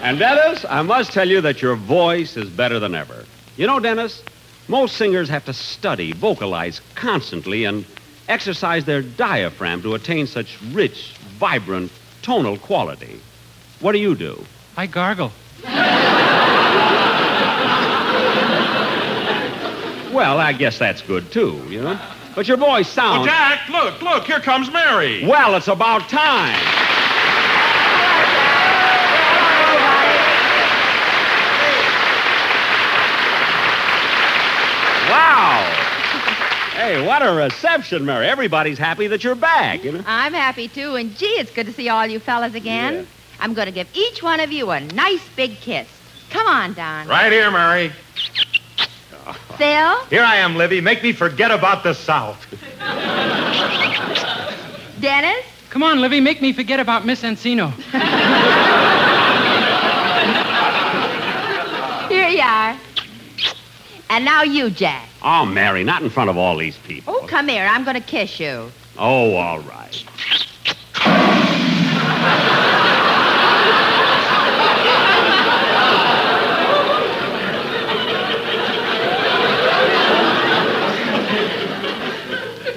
and 0.01 0.19
Dennis, 0.19 0.65
I 0.69 0.81
must 0.81 1.11
tell 1.11 1.27
you 1.27 1.41
that 1.41 1.61
your 1.61 1.75
voice 1.75 2.37
is 2.37 2.49
better 2.49 2.79
than 2.79 2.93
ever. 2.95 3.25
You 3.55 3.67
know, 3.67 3.79
Dennis, 3.79 4.23
most 4.67 4.97
singers 4.97 5.29
have 5.29 5.45
to 5.45 5.53
study, 5.53 6.11
vocalize 6.13 6.81
constantly, 6.95 7.65
and 7.65 7.85
exercise 8.27 8.85
their 8.85 9.01
diaphragm 9.01 9.81
to 9.81 9.95
attain 9.95 10.27
such 10.27 10.61
rich, 10.71 11.13
vibrant, 11.39 11.91
tonal 12.21 12.57
quality. 12.57 13.19
What 13.79 13.93
do 13.93 13.99
you 13.99 14.15
do? 14.15 14.43
I 14.75 14.87
gargle. 14.87 15.31
Well, 20.13 20.39
I 20.39 20.51
guess 20.51 20.79
that's 20.79 21.01
good 21.01 21.31
too, 21.31 21.61
you 21.69 21.81
know. 21.81 21.99
But 22.37 22.47
your 22.47 22.57
voice 22.57 22.87
oh, 22.89 22.91
sounds. 22.91 23.23
Oh, 23.23 23.25
Jack, 23.25 23.67
look, 23.67 23.99
look, 23.99 24.25
here 24.25 24.39
comes 24.39 24.71
Mary. 24.71 25.25
Well, 25.25 25.55
it's 25.55 25.67
about 25.67 26.07
time. 26.07 26.53
Wow. 35.09 35.63
Hey, 36.73 37.03
what 37.03 37.23
a 37.23 37.31
reception, 37.31 38.05
Mary. 38.05 38.27
Everybody's 38.27 38.77
happy 38.77 39.07
that 39.07 39.23
you're 39.23 39.33
back, 39.33 39.83
you 39.83 39.93
know. 39.93 40.03
I'm 40.05 40.35
happy 40.35 40.67
too, 40.67 40.93
and 40.93 41.17
gee, 41.17 41.25
it's 41.25 41.49
good 41.49 41.65
to 41.65 41.73
see 41.73 41.89
all 41.89 42.05
you 42.05 42.19
fellas 42.19 42.53
again. 42.53 42.93
Yeah. 42.93 43.03
I'm 43.39 43.55
going 43.55 43.65
to 43.65 43.71
give 43.71 43.87
each 43.95 44.21
one 44.21 44.41
of 44.41 44.51
you 44.51 44.69
a 44.69 44.79
nice 44.79 45.27
big 45.35 45.55
kiss. 45.55 45.87
Come 46.29 46.45
on, 46.45 46.75
Don. 46.75 47.07
Right 47.07 47.31
here, 47.31 47.49
Mary. 47.49 47.91
Phil, 49.57 50.05
Here 50.05 50.23
I 50.23 50.37
am, 50.37 50.55
Livy. 50.55 50.81
Make 50.81 51.03
me 51.03 51.11
forget 51.13 51.51
about 51.51 51.83
the 51.83 51.93
South. 51.93 52.45
Dennis, 54.99 55.45
Come 55.69 55.83
on, 55.83 55.99
Livy, 56.01 56.19
make 56.21 56.41
me 56.41 56.53
forget 56.53 56.79
about 56.79 57.05
Miss 57.05 57.21
Encino. 57.23 57.71
here 62.09 62.27
you 62.29 62.41
are. 62.41 62.77
And 64.09 64.23
now 64.25 64.43
you, 64.43 64.69
Jack. 64.69 65.07
Oh, 65.21 65.45
Mary, 65.45 65.83
not 65.83 66.01
in 66.01 66.09
front 66.09 66.29
of 66.29 66.37
all 66.37 66.55
these 66.57 66.77
people. 66.77 67.13
Oh, 67.15 67.27
come 67.27 67.49
here. 67.49 67.65
I'm 67.65 67.83
going 67.83 67.95
to 67.95 68.01
kiss 68.01 68.39
you. 68.39 68.71
Oh, 68.97 69.35
all 69.35 69.59
right. 69.59 70.03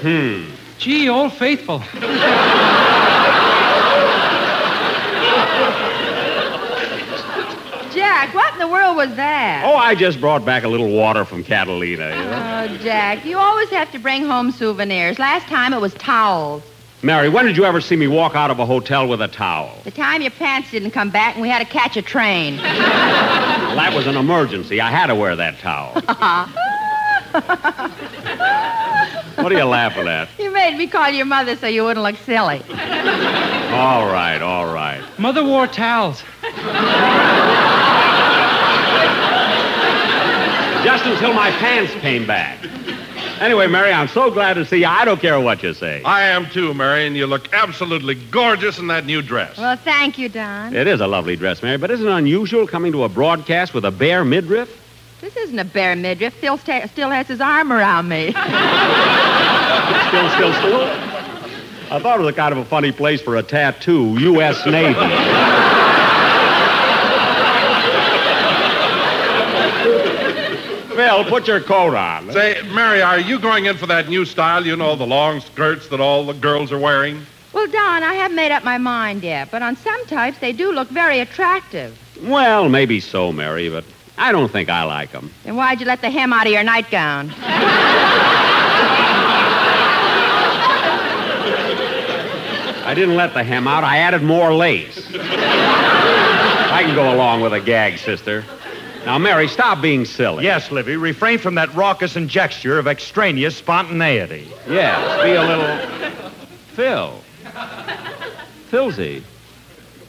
Hmm. 0.03 0.45
Gee, 0.79 1.09
old 1.11 1.33
faithful. 1.35 1.83
Jack, 7.93 8.35
what 8.35 8.53
in 8.55 8.61
the 8.61 8.69
world 8.69 8.97
was 8.97 9.15
that? 9.17 9.63
Oh, 9.67 9.77
I 9.77 9.95
just 9.95 10.21
brought 10.21 10.45
back 10.45 10.63
a 10.63 10.69
little 10.69 10.91
water 10.91 11.25
from 11.25 11.43
Catalina. 11.45 11.89
You 11.89 11.97
know? 11.97 12.67
Oh, 12.71 12.77
Jack, 12.79 13.25
you 13.27 13.37
always 13.37 13.69
have 13.71 13.91
to 13.93 13.99
bring 13.99 14.25
home 14.25 14.53
souvenirs. 14.53 15.19
Last 15.19 15.47
time 15.49 15.75
it 15.75 15.81
was 15.81 15.93
towels. 15.95 16.63
Mary, 17.03 17.29
when 17.29 17.47
did 17.47 17.57
you 17.57 17.65
ever 17.65 17.81
see 17.81 17.97
me 17.97 18.07
walk 18.07 18.35
out 18.35 18.51
of 18.51 18.59
a 18.59 18.67
hotel 18.67 19.09
with 19.09 19.21
a 19.23 19.29
towel? 19.29 19.75
The 19.85 19.91
time 19.91 20.23
your 20.23 20.31
pants 20.31 20.71
didn't 20.71 20.93
come 20.93 21.11
back 21.11 21.35
and 21.35 21.43
we 21.43 21.49
had 21.49 21.59
to 21.59 21.65
catch 21.65 21.97
a 21.97 22.03
train. 22.03 22.59
Well, 22.59 23.77
that 23.77 23.93
was 23.95 24.07
an 24.07 24.17
emergency. 24.17 24.81
I 24.81 24.91
had 24.91 25.07
to 25.07 25.15
wear 25.15 25.35
that 25.37 25.59
towel. 25.59 25.95
What 29.37 29.53
are 29.53 29.57
you 29.57 29.65
laughing 29.65 30.07
at? 30.09 30.29
you 30.39 30.53
made 30.53 30.77
me 30.77 30.87
call 30.87 31.09
your 31.11 31.27
mother 31.27 31.57
so 31.57 31.67
you 31.67 31.85
wouldn't 31.85 32.05
look 32.05 32.17
silly. 32.25 32.63
All 33.73 34.07
right, 34.07 34.41
all 34.43 34.73
right. 34.73 35.03
Mother 35.19 35.45
wore 35.45 35.67
towels. 35.67 36.23
Just 40.85 41.05
until 41.05 41.35
my 41.35 41.51
pants 41.53 41.93
came 42.01 42.27
back. 42.27 42.59
Anyway, 43.41 43.67
Mary, 43.67 43.93
I'm 43.93 44.09
so 44.09 44.31
glad 44.31 44.55
to 44.55 44.65
see 44.67 44.79
you. 44.81 44.87
I 44.87 45.05
don't 45.05 45.21
care 45.21 45.39
what 45.41 45.63
you 45.63 45.73
say. 45.73 46.03
I 46.05 46.23
am 46.29 46.47
too, 46.51 46.75
Mary, 46.75 47.07
and 47.07 47.17
you 47.17 47.27
look 47.27 47.53
absolutely 47.55 48.15
gorgeous 48.15 48.79
in 48.79 48.87
that 48.89 49.07
new 49.07 49.23
dress. 49.23 49.57
Well, 49.57 49.77
thank 49.77 50.19
you, 50.19 50.29
Don. 50.29 50.75
It 50.75 50.87
is 50.87 51.01
a 51.01 51.07
lovely 51.07 51.37
dress, 51.37 51.63
Mary, 51.63 51.77
but 51.79 51.91
isn't 51.91 52.07
it 52.07 52.11
unusual 52.11 52.67
coming 52.67 52.93
to 52.93 53.05
a 53.05 53.09
broadcast 53.09 53.73
with 53.73 53.85
a 53.85 53.91
bare 53.91 54.25
midriff? 54.25 54.80
This 55.21 55.37
isn't 55.37 55.59
a 55.59 55.65
bare 55.65 55.97
midriff. 55.97 56.35
Phil 56.35 56.57
sta- 56.59 56.87
still 56.87 57.11
has 57.11 57.27
his 57.29 57.41
arm 57.41 57.73
around 57.73 58.09
me. 58.09 58.33
Still, 60.11 60.29
still, 60.31 60.53
still. 60.55 60.83
I 61.93 61.99
thought 62.01 62.19
it 62.19 62.23
was 62.25 62.29
a 62.29 62.37
kind 62.37 62.53
of 62.53 62.59
a 62.59 62.65
funny 62.65 62.91
place 62.91 63.21
for 63.21 63.37
a 63.37 63.43
tattoo. 63.43 64.17
U.S. 64.19 64.67
Navy. 64.67 64.95
Phil, 70.95 71.25
put 71.25 71.47
your 71.47 71.61
coat 71.61 71.95
on. 71.95 72.31
Say, 72.33 72.61
Mary, 72.75 73.01
are 73.01 73.19
you 73.19 73.39
going 73.39 73.67
in 73.67 73.77
for 73.77 73.87
that 73.87 74.09
new 74.09 74.25
style? 74.25 74.67
You 74.67 74.77
know, 74.77 74.97
the 74.97 75.07
long 75.07 75.41
skirts 75.41 75.89
that 75.89 76.01
all 76.01 76.27
the 76.27 76.35
girls 76.35 76.73
are 76.73 76.79
wearing? 76.79 77.25
well, 77.53 77.67
Don, 77.67 78.03
I 78.03 78.15
haven't 78.15 78.37
made 78.37 78.53
up 78.53 78.65
my 78.65 78.79
mind 78.79 79.23
yet, 79.23 79.51
but 79.51 79.63
on 79.63 79.77
some 79.77 80.07
types 80.07 80.39
they 80.39 80.53
do 80.53 80.73
look 80.73 80.89
very 80.89 81.21
attractive. 81.21 81.99
Well, 82.23 82.69
maybe 82.69 83.01
so, 83.01 83.33
Mary, 83.33 83.69
but 83.71 83.85
I 84.21 84.33
don't 84.33 84.53
think 84.53 84.69
I 84.69 84.85
like 84.85 85.13
them. 85.13 85.31
Then 85.45 85.57
why'd 85.57 85.81
you 85.81 85.87
let 85.87 86.03
the 86.03 86.11
hem 86.11 86.31
out 86.31 86.47
of 86.47 86.53
your 86.53 86.63
nightgown? 86.63 87.33
I 92.85 92.93
didn't 92.95 93.17
let 93.17 93.33
the 93.33 93.43
hem 93.43 93.67
out. 93.67 93.83
I 93.83 93.97
added 93.99 94.23
more 94.23 94.53
lace. 94.53 95.09
I 95.15 96.83
can 96.85 96.95
go 96.95 97.15
along 97.15 97.41
with 97.41 97.55
a 97.55 97.61
gag, 97.61 97.99
sister. 97.99 98.45
Now, 99.07 99.17
Mary, 99.17 99.49
stop 99.49 99.81
being 99.81 100.05
silly. 100.05 100.45
Yes, 100.45 100.71
Livy, 100.71 100.97
refrain 100.97 101.39
from 101.39 101.55
that 101.55 101.75
raucous 101.75 102.15
injecture 102.17 102.79
of 102.79 102.87
extraneous 102.87 103.57
spontaneity. 103.57 104.47
Yes, 104.69 105.23
be 105.25 105.31
a 105.31 105.43
little. 105.43 105.79
Phil. 106.75 107.23
Filzy. 108.71 109.23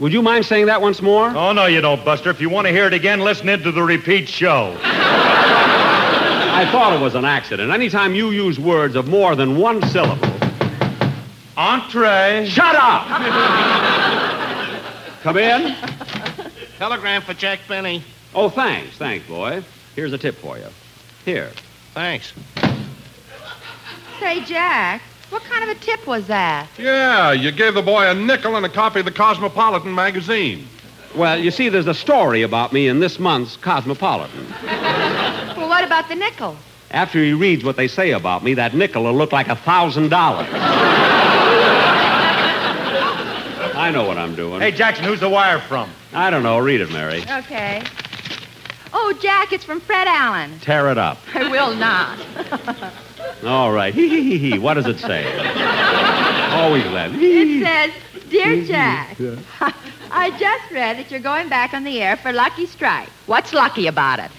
Would 0.01 0.11
you 0.11 0.23
mind 0.23 0.47
saying 0.47 0.65
that 0.65 0.81
once 0.81 0.99
more? 0.99 1.27
Oh, 1.27 1.53
no, 1.53 1.67
you 1.67 1.79
don't, 1.79 2.03
Buster. 2.03 2.31
If 2.31 2.41
you 2.41 2.49
want 2.49 2.65
to 2.65 2.73
hear 2.73 2.87
it 2.87 2.93
again, 2.93 3.19
listen 3.19 3.47
into 3.47 3.71
the 3.71 3.83
repeat 3.83 4.27
show. 4.27 4.75
I 4.83 6.67
thought 6.71 6.93
it 6.93 6.99
was 6.99 7.13
an 7.13 7.23
accident. 7.23 7.71
Anytime 7.71 8.15
you 8.15 8.31
use 8.31 8.59
words 8.59 8.95
of 8.95 9.07
more 9.07 9.35
than 9.35 9.57
one 9.57 9.79
syllable. 9.89 10.27
Entree. 11.55 12.47
Shut 12.49 12.75
up! 12.75 13.05
Come 15.21 15.37
in. 15.37 15.75
Telegram 16.79 17.21
for 17.21 17.35
Jack 17.35 17.59
Benny. 17.67 18.03
Oh, 18.33 18.49
thanks. 18.49 18.97
Thanks, 18.97 19.27
boy. 19.27 19.63
Here's 19.95 20.13
a 20.13 20.17
tip 20.17 20.33
for 20.33 20.57
you. 20.57 20.65
Here. 21.25 21.51
Thanks. 21.93 22.33
Say, 24.19 24.43
Jack, 24.45 25.03
what 25.31 25.43
kind 25.43 25.63
of 25.63 25.69
a 25.75 25.79
tip 25.79 26.05
was 26.05 26.27
that? 26.27 26.67
Yeah, 26.77 27.31
you 27.31 27.51
gave 27.51 27.73
the 27.73 27.81
boy 27.81 28.07
a 28.09 28.13
nickel 28.13 28.55
and 28.57 28.65
a 28.65 28.69
copy 28.69 28.99
of 28.99 29.05
the 29.05 29.11
Cosmopolitan 29.11 29.95
magazine. 29.95 30.67
Well, 31.15 31.39
you 31.39 31.51
see, 31.51 31.69
there's 31.69 31.87
a 31.87 31.93
story 31.93 32.41
about 32.41 32.71
me 32.73 32.87
in 32.87 32.99
this 32.99 33.17
month's 33.19 33.57
Cosmopolitan. 33.57 34.45
Well, 35.61 35.69
what 35.69 35.83
about 35.85 36.09
the 36.09 36.15
nickel? 36.15 36.57
After 36.89 37.23
he 37.23 37.33
reads 37.33 37.63
what 37.63 37.75
they 37.75 37.87
say 37.87 38.11
about 38.11 38.43
me, 38.43 38.55
that 38.55 38.73
nickel 38.73 39.03
will 39.03 39.13
look 39.13 39.31
like 39.31 39.47
a 39.47 39.55
thousand 39.55 40.09
dollars. 40.09 40.47
I 43.75 43.91
know 43.93 44.03
what 44.03 44.17
I'm 44.17 44.33
doing. 44.35 44.59
Hey, 44.59 44.71
Jackson, 44.71 45.05
who's 45.05 45.19
the 45.19 45.29
wire 45.29 45.59
from? 45.59 45.91
I 46.13 46.31
don't 46.31 46.41
know. 46.41 46.57
Read 46.57 46.81
it, 46.81 46.91
Mary. 46.91 47.23
Okay. 47.29 47.83
Oh, 48.91 49.13
Jack, 49.21 49.53
it's 49.53 49.63
from 49.63 49.79
Fred 49.81 50.07
Allen. 50.07 50.59
Tear 50.61 50.89
it 50.91 50.97
up. 50.97 51.19
I 51.35 51.47
will 51.49 51.75
not. 51.75 52.17
All 53.45 53.71
right. 53.71 53.93
Hee 53.93 54.07
hee 54.09 54.23
hee 54.23 54.37
hee. 54.51 54.59
What 54.59 54.75
does 54.75 54.87
it 54.87 54.99
say? 54.99 55.25
Always 56.51 56.85
laugh. 56.87 57.11
It 57.13 57.63
says, 57.63 58.29
Dear 58.29 58.63
Jack, 58.65 59.17
I 60.11 60.29
just 60.37 60.71
read 60.71 60.97
that 60.97 61.09
you're 61.09 61.19
going 61.19 61.49
back 61.49 61.73
on 61.73 61.83
the 61.83 62.01
air 62.01 62.17
for 62.17 62.31
Lucky 62.31 62.65
Strike. 62.65 63.09
What's 63.25 63.53
lucky 63.53 63.87
about 63.87 64.19
it? 64.19 64.31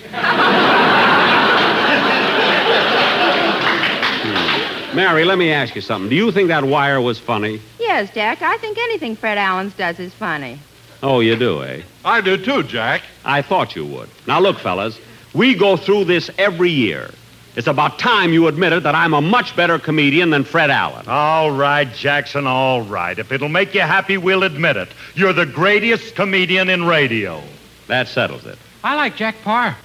Mary, 4.94 5.24
let 5.24 5.38
me 5.38 5.50
ask 5.50 5.74
you 5.74 5.80
something. 5.80 6.10
Do 6.10 6.14
you 6.16 6.30
think 6.30 6.48
that 6.48 6.64
wire 6.64 7.00
was 7.00 7.18
funny? 7.18 7.60
Yes, 7.80 8.12
Jack, 8.12 8.42
I 8.42 8.58
think 8.58 8.76
anything 8.76 9.16
Fred 9.16 9.38
Allen's 9.38 9.72
does 9.74 9.98
is 9.98 10.12
funny. 10.12 10.58
Oh, 11.02 11.20
you 11.20 11.34
do, 11.34 11.62
eh? 11.62 11.82
I 12.04 12.20
do 12.20 12.36
too, 12.36 12.62
Jack. 12.62 13.02
I 13.24 13.40
thought 13.40 13.74
you 13.74 13.86
would. 13.86 14.10
Now, 14.26 14.38
look, 14.40 14.58
fellas, 14.58 15.00
we 15.32 15.54
go 15.54 15.78
through 15.78 16.04
this 16.04 16.30
every 16.36 16.70
year. 16.70 17.10
It's 17.54 17.66
about 17.66 17.98
time 17.98 18.32
you 18.32 18.46
admitted 18.46 18.84
that 18.84 18.94
I'm 18.94 19.12
a 19.12 19.20
much 19.20 19.54
better 19.54 19.78
comedian 19.78 20.30
than 20.30 20.42
Fred 20.42 20.70
Allen. 20.70 21.06
All 21.06 21.50
right, 21.50 21.92
Jackson, 21.92 22.46
all 22.46 22.80
right. 22.82 23.18
If 23.18 23.30
it'll 23.30 23.50
make 23.50 23.74
you 23.74 23.82
happy, 23.82 24.16
we'll 24.16 24.42
admit 24.42 24.78
it. 24.78 24.88
You're 25.14 25.34
the 25.34 25.44
greatest 25.44 26.14
comedian 26.14 26.70
in 26.70 26.86
radio. 26.86 27.42
That 27.88 28.08
settles 28.08 28.46
it. 28.46 28.58
I 28.82 28.94
like 28.96 29.16
Jack 29.16 29.36
Paar. 29.42 29.76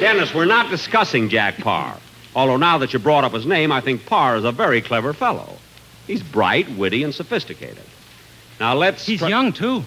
Dennis, 0.00 0.32
we're 0.34 0.46
not 0.46 0.70
discussing 0.70 1.28
Jack 1.28 1.58
Paar. 1.58 1.98
Although 2.34 2.56
now 2.56 2.78
that 2.78 2.94
you 2.94 2.98
brought 2.98 3.24
up 3.24 3.32
his 3.32 3.44
name, 3.44 3.70
I 3.70 3.82
think 3.82 4.06
Paar 4.06 4.36
is 4.36 4.44
a 4.44 4.52
very 4.52 4.80
clever 4.80 5.12
fellow. 5.12 5.58
He's 6.06 6.22
bright, 6.22 6.70
witty, 6.70 7.02
and 7.04 7.14
sophisticated. 7.14 7.84
Now 8.58 8.74
let's. 8.74 9.04
He's 9.04 9.20
young, 9.20 9.52
too. 9.52 9.84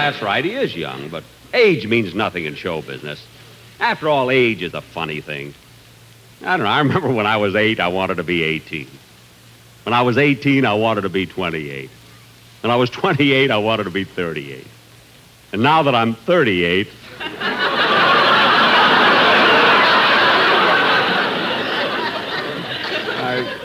That's 0.00 0.22
right. 0.22 0.44
He 0.44 0.54
is 0.54 0.74
young, 0.74 1.08
but 1.08 1.24
age 1.52 1.86
means 1.86 2.14
nothing 2.14 2.46
in 2.46 2.54
show 2.54 2.80
business. 2.80 3.22
After 3.78 4.08
all, 4.08 4.30
age 4.30 4.62
is 4.62 4.72
a 4.72 4.80
funny 4.80 5.20
thing. 5.20 5.54
I 6.42 6.56
don't 6.56 6.64
know. 6.64 6.70
I 6.70 6.78
remember 6.78 7.12
when 7.12 7.26
I 7.26 7.36
was 7.36 7.54
eight, 7.54 7.80
I 7.80 7.88
wanted 7.88 8.16
to 8.16 8.24
be 8.24 8.42
18. 8.42 8.88
When 9.84 9.92
I 9.92 10.02
was 10.02 10.16
18, 10.16 10.64
I 10.64 10.74
wanted 10.74 11.02
to 11.02 11.10
be 11.10 11.26
28. 11.26 11.90
When 12.62 12.70
I 12.70 12.76
was 12.76 12.88
28, 12.90 13.50
I 13.50 13.58
wanted 13.58 13.84
to 13.84 13.90
be 13.90 14.04
38. 14.04 14.66
And 15.52 15.62
now 15.62 15.82
that 15.82 15.94
I'm 15.94 16.14
38, 16.14 16.88
I, 23.22 23.58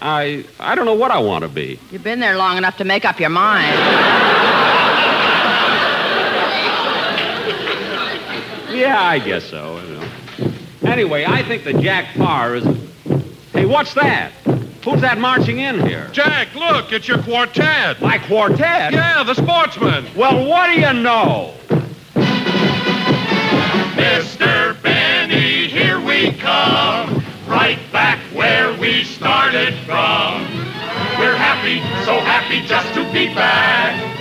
I, 0.00 0.44
I 0.60 0.74
don't 0.74 0.86
know 0.86 0.94
what 0.94 1.10
I 1.10 1.18
want 1.18 1.42
to 1.42 1.48
be. 1.48 1.78
You've 1.90 2.02
been 2.02 2.20
there 2.20 2.36
long 2.36 2.56
enough 2.56 2.78
to 2.78 2.84
make 2.84 3.04
up 3.04 3.20
your 3.20 3.30
mind. 3.30 4.41
Yeah, 8.82 9.00
I 9.00 9.20
guess 9.20 9.44
so. 9.44 9.76
I 9.76 9.80
don't 9.80 10.00
know. 10.00 10.90
Anyway, 10.90 11.24
I 11.24 11.44
think 11.44 11.62
the 11.62 11.72
Jack 11.72 12.16
Paar 12.16 12.56
is. 12.56 12.64
Hey, 13.52 13.64
what's 13.64 13.94
that? 13.94 14.32
Who's 14.84 15.00
that 15.02 15.18
marching 15.18 15.60
in 15.60 15.86
here? 15.86 16.08
Jack, 16.10 16.52
look, 16.56 16.90
it's 16.92 17.06
your 17.06 17.22
quartet. 17.22 18.00
My 18.00 18.18
quartet? 18.18 18.92
Yeah, 18.92 19.22
the 19.22 19.34
sportsmen. 19.34 20.04
Well, 20.16 20.44
what 20.48 20.66
do 20.66 20.80
you 20.80 20.92
know? 20.94 21.54
Mr. 23.94 24.82
Benny, 24.82 25.68
here 25.68 26.00
we 26.00 26.32
come, 26.32 27.24
right 27.46 27.78
back 27.92 28.18
where 28.34 28.76
we 28.80 29.04
started 29.04 29.74
from. 29.86 30.42
We're 31.20 31.36
happy, 31.36 31.78
so 32.04 32.18
happy 32.18 32.66
just 32.66 32.92
to 32.94 33.04
be 33.12 33.32
back. 33.32 34.11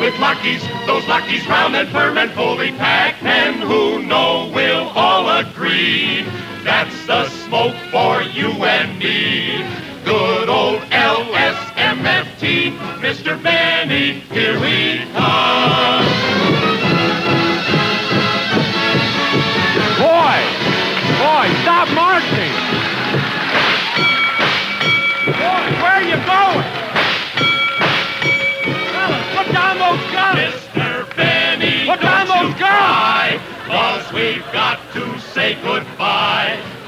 With 0.00 0.18
Lucky's, 0.18 0.66
those 0.86 1.06
Lucky's 1.06 1.46
round 1.46 1.76
and 1.76 1.88
firm 1.90 2.16
and 2.16 2.30
fully 2.32 2.72
packed. 2.72 3.22
And 3.22 3.60
who 3.60 4.02
know 4.02 4.50
we'll 4.52 4.88
all 4.88 5.28
agree 5.38 6.24
that's 6.64 7.06
the 7.06 7.28
smoke 7.28 7.74
for 7.90 8.22
you 8.22 8.50
and 8.64 8.98
me. 8.98 9.58
Good 10.04 10.48
old 10.48 10.80
LSMFT, 10.90 12.76
Mr. 13.00 13.42
Benny, 13.42 14.20
here 14.32 14.60
we 14.60 15.04
come. 15.12 15.59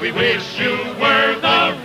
We 0.03 0.11
wish 0.11 0.59
you 0.59 0.75
were 0.99 1.39
the 1.39 1.82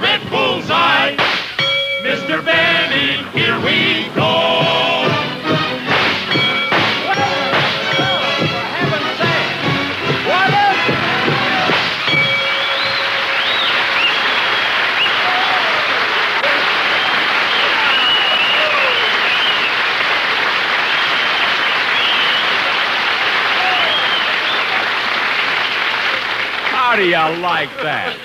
How 26.88 26.96
do 26.96 27.04
you 27.04 27.42
like 27.42 27.68
that? 27.82 28.16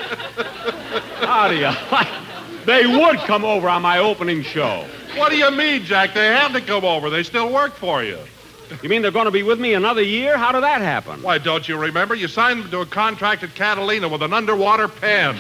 How 1.20 1.50
do 1.50 1.56
you 1.58 1.70
like 1.92 2.08
They 2.66 2.88
would 2.88 3.18
come 3.28 3.44
over 3.44 3.68
on 3.68 3.82
my 3.82 3.98
opening 3.98 4.42
show. 4.42 4.88
What 5.18 5.32
do 5.32 5.38
you 5.38 5.52
mean, 5.52 5.84
Jack? 5.84 6.14
They 6.14 6.28
had 6.28 6.54
to 6.54 6.62
come 6.62 6.86
over. 6.86 7.10
They 7.10 7.24
still 7.24 7.52
work 7.52 7.74
for 7.74 8.06
you. 8.06 8.18
You 8.82 8.88
mean 8.88 9.02
they're 9.02 9.12
going 9.12 9.26
to 9.26 9.32
be 9.32 9.44
with 9.44 9.60
me 9.60 9.74
another 9.74 10.02
year? 10.02 10.38
How 10.38 10.54
did 10.54 10.64
that 10.64 10.80
happen? 10.80 11.22
Why, 11.22 11.40
don't 11.40 11.68
you 11.68 11.78
remember? 11.78 12.16
You 12.16 12.30
signed 12.30 12.64
them 12.64 12.72
to 12.72 12.80
a 12.80 12.86
contract 12.86 13.44
at 13.44 13.54
Catalina 13.54 14.08
with 14.08 14.22
an 14.22 14.32
underwater 14.32 14.88
pen. 14.88 15.36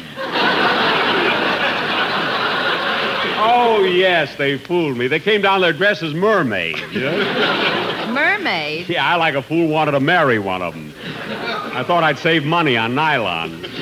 Oh, 3.45 3.85
yes, 3.85 4.35
they 4.35 4.57
fooled 4.57 4.97
me. 4.97 5.07
They 5.07 5.21
came 5.21 5.41
down 5.41 5.61
there 5.61 5.71
dressed 5.71 6.03
as 6.03 6.13
mermaids. 6.13 6.81
Yeah? 6.91 8.11
Mermaid? 8.13 8.89
yeah, 8.89 9.07
I, 9.07 9.15
like 9.15 9.35
a 9.35 9.41
fool, 9.41 9.69
wanted 9.69 9.91
to 9.91 10.01
marry 10.01 10.39
one 10.39 10.61
of 10.61 10.73
them. 10.73 10.93
I 11.75 11.83
thought 11.83 12.03
I'd 12.03 12.19
save 12.19 12.45
money 12.45 12.77
on 12.77 12.93
nylon. 12.93 13.65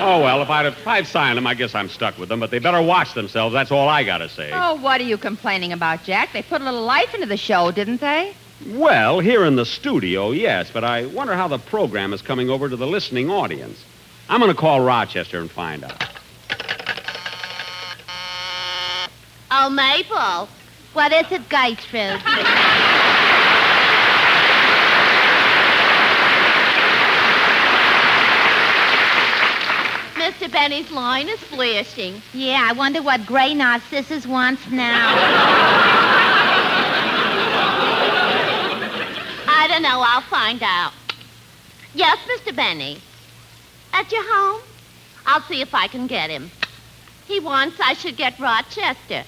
oh, 0.00 0.20
well, 0.22 0.40
if 0.40 0.48
I'd, 0.48 0.64
if 0.64 0.86
I'd 0.86 1.06
signed 1.06 1.36
them, 1.36 1.46
I 1.46 1.52
guess 1.52 1.74
I'm 1.74 1.90
stuck 1.90 2.16
with 2.16 2.30
them, 2.30 2.40
but 2.40 2.50
they 2.50 2.58
better 2.58 2.80
watch 2.80 3.12
themselves. 3.12 3.52
That's 3.52 3.70
all 3.70 3.86
I 3.86 4.02
got 4.02 4.18
to 4.18 4.28
say. 4.30 4.50
Oh, 4.54 4.76
what 4.76 4.98
are 4.98 5.04
you 5.04 5.18
complaining 5.18 5.74
about, 5.74 6.04
Jack? 6.04 6.32
They 6.32 6.42
put 6.42 6.62
a 6.62 6.64
little 6.64 6.84
life 6.84 7.12
into 7.14 7.26
the 7.26 7.36
show, 7.36 7.70
didn't 7.70 8.00
they? 8.00 8.34
Well, 8.68 9.20
here 9.20 9.44
in 9.44 9.56
the 9.56 9.66
studio, 9.66 10.30
yes, 10.30 10.70
but 10.72 10.84
I 10.84 11.04
wonder 11.04 11.34
how 11.34 11.48
the 11.48 11.58
program 11.58 12.14
is 12.14 12.22
coming 12.22 12.48
over 12.48 12.70
to 12.70 12.76
the 12.76 12.86
listening 12.86 13.30
audience. 13.30 13.84
I'm 14.30 14.40
going 14.40 14.50
to 14.50 14.58
call 14.58 14.80
Rochester 14.80 15.38
and 15.38 15.50
find 15.50 15.84
out. 15.84 16.02
Oh, 19.50 19.68
Mabel. 19.68 20.48
What 20.94 21.12
is 21.12 21.30
it, 21.30 21.46
Gertrude? 21.50 22.22
Mr. 30.66 30.70
Benny's 30.70 30.90
line 30.90 31.28
is 31.28 31.38
flashing. 31.38 32.20
Yeah, 32.34 32.66
I 32.68 32.72
wonder 32.72 33.00
what 33.00 33.24
Gray 33.24 33.54
Narcissus 33.54 34.26
wants 34.26 34.68
now. 34.68 35.14
I 39.46 39.68
don't 39.68 39.82
know. 39.82 40.02
I'll 40.04 40.22
find 40.22 40.60
out. 40.64 40.92
Yes, 41.94 42.18
Mr. 42.26 42.52
Benny. 42.54 43.00
At 43.92 44.10
your 44.10 44.24
home? 44.24 44.60
I'll 45.24 45.42
see 45.42 45.60
if 45.60 45.72
I 45.72 45.86
can 45.86 46.08
get 46.08 46.30
him. 46.30 46.50
He 47.28 47.38
wants 47.38 47.78
I 47.78 47.92
should 47.92 48.16
get 48.16 48.36
Rochester. 48.40 49.22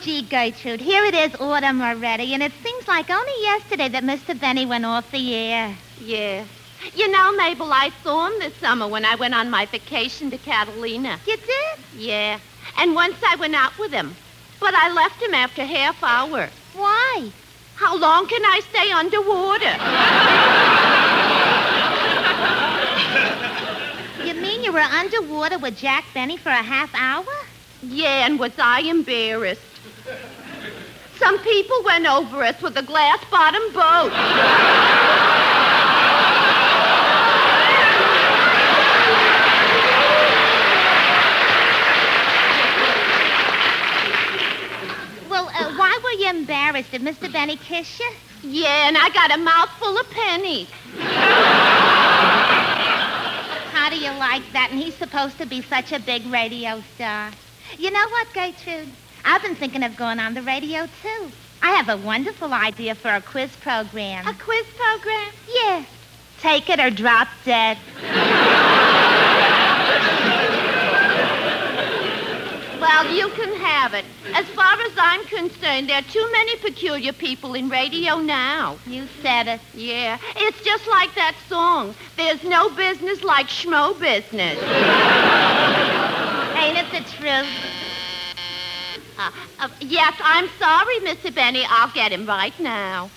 Gee, 0.00 0.22
Gertrude, 0.22 0.80
here 0.80 1.04
it 1.04 1.12
is 1.14 1.34
autumn 1.38 1.82
already, 1.82 2.32
and 2.32 2.42
it 2.42 2.52
seems 2.62 2.88
like 2.88 3.10
only 3.10 3.42
yesterday 3.42 3.90
that 3.90 4.02
Mr. 4.02 4.40
Benny 4.40 4.64
went 4.64 4.86
off 4.86 5.10
the 5.10 5.34
air. 5.34 5.76
Yeah. 6.00 6.46
You 6.92 7.10
know, 7.10 7.32
Mabel, 7.36 7.72
I 7.72 7.90
saw 8.02 8.26
him 8.28 8.38
this 8.38 8.54
summer 8.56 8.86
when 8.86 9.04
I 9.04 9.14
went 9.14 9.34
on 9.34 9.50
my 9.50 9.64
vacation 9.66 10.30
to 10.30 10.38
Catalina. 10.38 11.18
You 11.26 11.36
did? 11.36 11.78
Yeah. 11.96 12.38
And 12.78 12.94
once 12.94 13.16
I 13.26 13.36
went 13.36 13.54
out 13.54 13.76
with 13.78 13.92
him. 13.92 14.14
But 14.60 14.74
I 14.74 14.92
left 14.92 15.22
him 15.22 15.34
after 15.34 15.64
half 15.64 16.02
hour. 16.02 16.50
Why? 16.74 17.30
How 17.76 17.96
long 17.96 18.26
can 18.26 18.44
I 18.44 18.60
stay 18.70 18.92
underwater? 18.92 19.74
You 24.26 24.34
mean 24.40 24.62
you 24.62 24.72
were 24.72 24.78
underwater 24.78 25.58
with 25.58 25.76
Jack 25.76 26.04
Benny 26.14 26.36
for 26.36 26.50
a 26.50 26.62
half 26.62 26.94
hour? 26.94 27.26
Yeah, 27.82 28.26
and 28.26 28.38
was 28.38 28.52
I 28.58 28.80
embarrassed? 28.80 29.60
Some 31.18 31.38
people 31.40 31.82
went 31.84 32.06
over 32.06 32.42
us 32.42 32.60
with 32.62 32.76
a 32.76 32.82
glass 32.82 33.18
bottom 33.30 33.62
boat. 33.72 34.12
Well, 45.28 45.48
uh, 45.48 45.74
why 45.76 45.98
were 46.04 46.18
you 46.23 46.23
embarrassed? 46.34 46.90
Did 46.90 47.02
Mr. 47.02 47.32
Benny 47.32 47.56
kiss 47.56 47.98
you? 47.98 48.10
Yeah, 48.42 48.88
and 48.88 48.96
I 48.98 49.08
got 49.10 49.32
a 49.32 49.38
mouthful 49.38 49.96
of 49.96 50.10
pennies. 50.10 50.68
How 53.72 53.90
do 53.90 53.96
you 53.96 54.10
like 54.18 54.42
that? 54.52 54.68
And 54.70 54.78
he's 54.78 54.94
supposed 54.94 55.38
to 55.38 55.46
be 55.46 55.62
such 55.62 55.92
a 55.92 55.98
big 55.98 56.26
radio 56.26 56.82
star. 56.94 57.30
You 57.78 57.90
know 57.90 58.08
what, 58.10 58.28
Gertrude? 58.34 58.88
I've 59.24 59.42
been 59.42 59.54
thinking 59.54 59.82
of 59.82 59.96
going 59.96 60.18
on 60.18 60.34
the 60.34 60.42
radio, 60.42 60.86
too. 61.02 61.30
I 61.62 61.70
have 61.72 61.88
a 61.88 61.96
wonderful 61.96 62.52
idea 62.52 62.94
for 62.94 63.08
a 63.08 63.22
quiz 63.22 63.56
program. 63.56 64.26
A 64.26 64.34
quiz 64.34 64.66
program? 64.76 65.32
Yeah. 65.48 65.84
Take 66.40 66.68
it 66.68 66.78
or 66.78 66.90
drop 66.90 67.28
dead. 67.44 67.78
Well, 72.80 73.10
you 73.14 73.28
can 73.30 73.54
have 73.60 73.94
it. 73.94 74.04
As 74.34 74.46
far 74.46 74.74
as 74.80 74.92
I'm 74.98 75.24
concerned, 75.26 75.88
there 75.88 75.98
are 75.98 76.02
too 76.02 76.28
many 76.32 76.56
peculiar 76.56 77.12
people 77.12 77.54
in 77.54 77.68
radio 77.68 78.16
now. 78.16 78.76
You 78.86 79.06
said 79.22 79.46
it. 79.46 79.60
Yeah. 79.74 80.18
It's 80.36 80.60
just 80.62 80.86
like 80.88 81.14
that 81.14 81.36
song. 81.48 81.94
There's 82.16 82.42
no 82.42 82.68
business 82.70 83.22
like 83.22 83.46
schmo 83.46 83.98
business. 83.98 84.58
Ain't 86.58 86.78
it 86.78 86.90
the 86.90 87.04
truth? 87.16 87.46
Uh, 89.16 89.30
uh, 89.60 89.68
yes, 89.80 90.14
I'm 90.20 90.48
sorry, 90.58 90.98
Mr. 91.00 91.32
Benny. 91.32 91.64
I'll 91.68 91.92
get 91.92 92.10
him 92.10 92.26
right 92.26 92.58
now. 92.58 93.10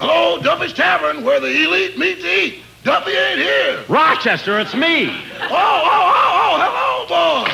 Hello, 0.00 0.40
Duffy's 0.42 0.72
Tavern, 0.72 1.24
where 1.24 1.38
the 1.38 1.62
elite 1.62 1.96
meet 1.96 2.20
to 2.22 2.26
eat. 2.26 2.62
Duffy 2.82 3.10
ain't 3.12 3.38
here. 3.38 3.84
Rochester, 3.88 4.58
it's 4.58 4.74
me. 4.74 5.10
Oh, 5.42 5.48
oh, 5.50 6.10
oh, 6.16 6.40
oh, 6.42 6.56
hello, 6.58 7.44
boy. 7.44 7.50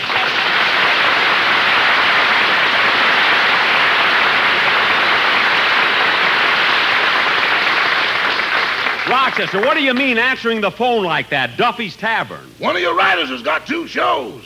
Rochester, 9.08 9.60
what 9.60 9.74
do 9.74 9.82
you 9.82 9.94
mean 9.94 10.18
answering 10.18 10.60
the 10.60 10.70
phone 10.70 11.04
like 11.04 11.30
that? 11.30 11.56
Duffy's 11.56 11.96
Tavern. 11.96 12.50
One 12.58 12.74
of 12.74 12.82
your 12.82 12.96
writers 12.96 13.28
has 13.28 13.40
got 13.42 13.64
two 13.66 13.86
shows. 13.86 14.42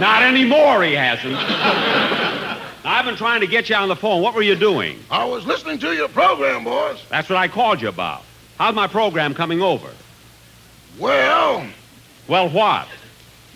Not 0.00 0.22
anymore, 0.22 0.82
he 0.82 0.94
hasn't. 0.94 1.36
I've 2.84 3.04
been 3.04 3.16
trying 3.16 3.40
to 3.42 3.46
get 3.46 3.68
you 3.68 3.76
on 3.76 3.88
the 3.88 3.94
phone. 3.96 4.22
What 4.22 4.34
were 4.34 4.42
you 4.42 4.56
doing? 4.56 4.98
I 5.10 5.24
was 5.24 5.46
listening 5.46 5.78
to 5.80 5.92
your 5.94 6.08
program, 6.08 6.64
boys. 6.64 6.98
That's 7.10 7.28
what 7.28 7.36
I 7.38 7.46
called 7.46 7.80
you 7.80 7.88
about. 7.88 8.22
How's 8.58 8.74
my 8.74 8.86
program 8.88 9.32
coming 9.34 9.62
over? 9.62 9.90
Well, 10.98 11.64
Well, 12.26 12.48
what? 12.48 12.88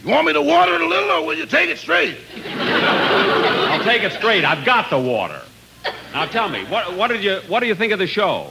you 0.04 0.10
want 0.10 0.26
me 0.26 0.32
to 0.32 0.42
water 0.42 0.74
it 0.74 0.80
a 0.80 0.86
little, 0.86 1.10
or 1.10 1.26
will 1.26 1.34
you 1.36 1.46
take 1.46 1.70
it 1.70 1.78
straight? 1.78 2.16
I'll 2.46 3.82
take 3.84 4.02
it 4.02 4.12
straight. 4.12 4.44
I've 4.44 4.64
got 4.64 4.90
the 4.90 4.98
water. 4.98 5.40
Now 6.14 6.26
tell 6.26 6.48
me, 6.48 6.64
what, 6.66 6.96
what 6.96 7.08
did 7.08 7.22
you 7.24 7.40
what 7.48 7.60
do 7.60 7.66
you 7.66 7.74
think 7.74 7.92
of 7.92 7.98
the 7.98 8.06
show? 8.06 8.50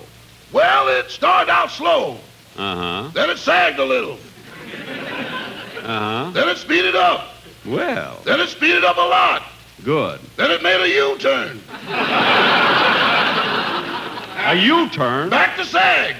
Well, 0.51 0.89
it 0.89 1.09
started 1.09 1.49
out 1.49 1.71
slow. 1.71 2.17
Uh-huh. 2.57 3.09
Then 3.13 3.29
it 3.29 3.37
sagged 3.37 3.79
a 3.79 3.85
little. 3.85 4.17
Uh-huh. 5.81 6.31
Then 6.31 6.49
it 6.49 6.57
speeded 6.57 6.95
up. 6.95 7.29
Well, 7.65 8.19
Then 8.25 8.39
it 8.41 8.49
speeded 8.49 8.83
up 8.83 8.97
a 8.97 9.01
lot. 9.01 9.43
good. 9.83 10.19
Then 10.35 10.51
it 10.51 10.61
made 10.61 10.81
a 10.81 10.87
U-turn. 10.89 11.61
A 14.45 14.55
U-turn? 14.55 15.29
Back 15.29 15.55
to 15.57 15.63
sag. 15.65 16.15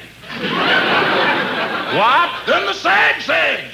What? 1.95 2.45
Then 2.47 2.65
the 2.65 2.73
sag 2.73 3.21
sagged. 3.21 3.73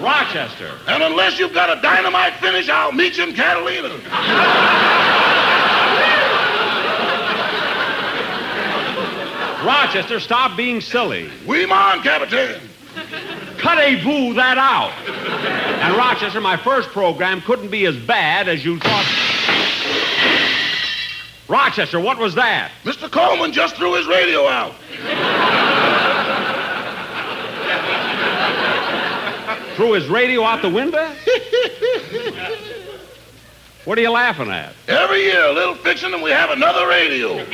Rochester. 0.00 0.78
And 0.86 1.02
unless 1.02 1.38
you've 1.38 1.52
got 1.52 1.76
a 1.76 1.80
dynamite 1.80 2.34
finish, 2.34 2.68
I'll 2.68 2.92
meet 2.92 3.18
you 3.18 3.24
in 3.24 3.34
Catalina. 3.34 3.88
Rochester, 9.64 10.18
stop 10.20 10.56
being 10.56 10.80
silly. 10.80 11.30
We 11.46 11.60
oui, 11.60 11.66
mon, 11.66 12.02
Capitan. 12.02 12.60
Cut 13.58 13.78
a 13.78 14.02
boo 14.02 14.32
that 14.34 14.56
out. 14.56 14.90
And 15.82 15.94
Rochester, 15.96 16.40
my 16.40 16.56
first 16.56 16.88
program 16.88 17.42
couldn't 17.42 17.68
be 17.70 17.84
as 17.84 17.96
bad 17.96 18.48
as 18.48 18.64
you 18.64 18.78
thought. 18.78 19.06
Rochester, 21.46 22.00
what 22.00 22.16
was 22.16 22.34
that? 22.36 22.70
Mr. 22.84 23.10
Colman 23.10 23.52
just 23.52 23.76
threw 23.76 23.94
his 23.96 24.06
radio 24.06 24.46
out. 24.48 24.74
Threw 29.80 29.92
his 29.94 30.08
radio 30.08 30.44
out 30.44 30.60
the 30.60 30.68
window? 30.68 31.10
What 33.86 33.96
are 33.96 34.02
you 34.02 34.10
laughing 34.10 34.50
at? 34.50 34.74
Every 34.88 35.22
year, 35.22 35.42
a 35.42 35.52
little 35.52 35.74
fixing, 35.74 36.12
and 36.12 36.22
we 36.22 36.30
have 36.30 36.50
another 36.50 36.86
radio. 36.86 37.32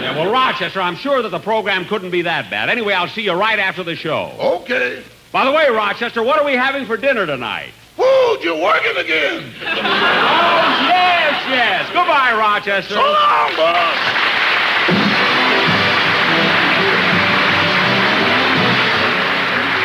Yeah, 0.00 0.16
well, 0.16 0.30
Rochester, 0.32 0.80
I'm 0.80 0.94
sure 0.94 1.20
that 1.20 1.28
the 1.30 1.40
program 1.40 1.84
couldn't 1.84 2.10
be 2.10 2.22
that 2.22 2.48
bad. 2.48 2.70
Anyway, 2.70 2.94
I'll 2.94 3.08
see 3.08 3.22
you 3.22 3.32
right 3.32 3.58
after 3.58 3.82
the 3.82 3.96
show. 3.96 4.32
Okay. 4.62 5.02
By 5.32 5.44
the 5.44 5.50
way, 5.50 5.68
Rochester, 5.68 6.22
what 6.22 6.38
are 6.40 6.44
we 6.46 6.52
having 6.54 6.86
for 6.86 6.96
dinner 6.96 7.26
tonight? 7.26 7.72
Food, 7.96 8.38
you're 8.42 8.62
working 8.62 8.96
again. 8.96 9.52
Oh, 9.62 10.86
yes, 10.88 11.42
yes. 11.48 11.86
Goodbye, 11.88 12.34
Rochester. 12.38 12.94
So 12.94 13.00
long, 13.02 13.56
boss. 13.56 14.39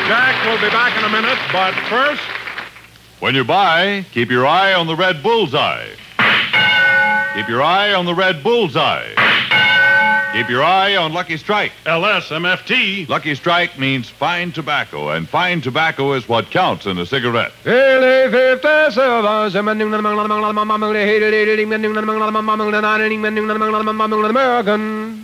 Jack 0.08 0.46
will 0.46 0.62
be 0.62 0.70
back 0.70 0.98
in 0.98 1.04
a 1.04 1.10
minute, 1.10 1.39
but 1.52 1.74
first. 1.89 2.22
When 3.20 3.34
you 3.34 3.44
buy, 3.44 4.06
keep 4.12 4.30
your 4.30 4.46
eye 4.46 4.74
on 4.74 4.88
the 4.88 4.96
red 4.96 5.24
bullseye. 5.24 5.88
Keep 7.34 7.50
your 7.50 7.63
eye 7.63 7.94
on 7.94 8.06
the 8.06 8.13
red 8.13 8.44
bullseye. 8.44 9.08
Keep 10.36 10.50
your 10.50 10.63
eye 10.63 10.98
on 10.98 11.13
Lucky 11.13 11.38
Strike. 11.38 11.72
LSMFT. 11.86 13.08
Lucky 13.08 13.36
Strike 13.36 13.80
means 13.80 14.10
fine 14.10 14.52
tobacco, 14.52 15.10
and 15.12 15.30
fine 15.30 15.62
tobacco 15.62 16.12
is 16.13 16.28
what 16.28 16.52
counts 16.52 16.86
in 16.86 16.98
a 16.98 17.06
cigarette. 17.06 17.54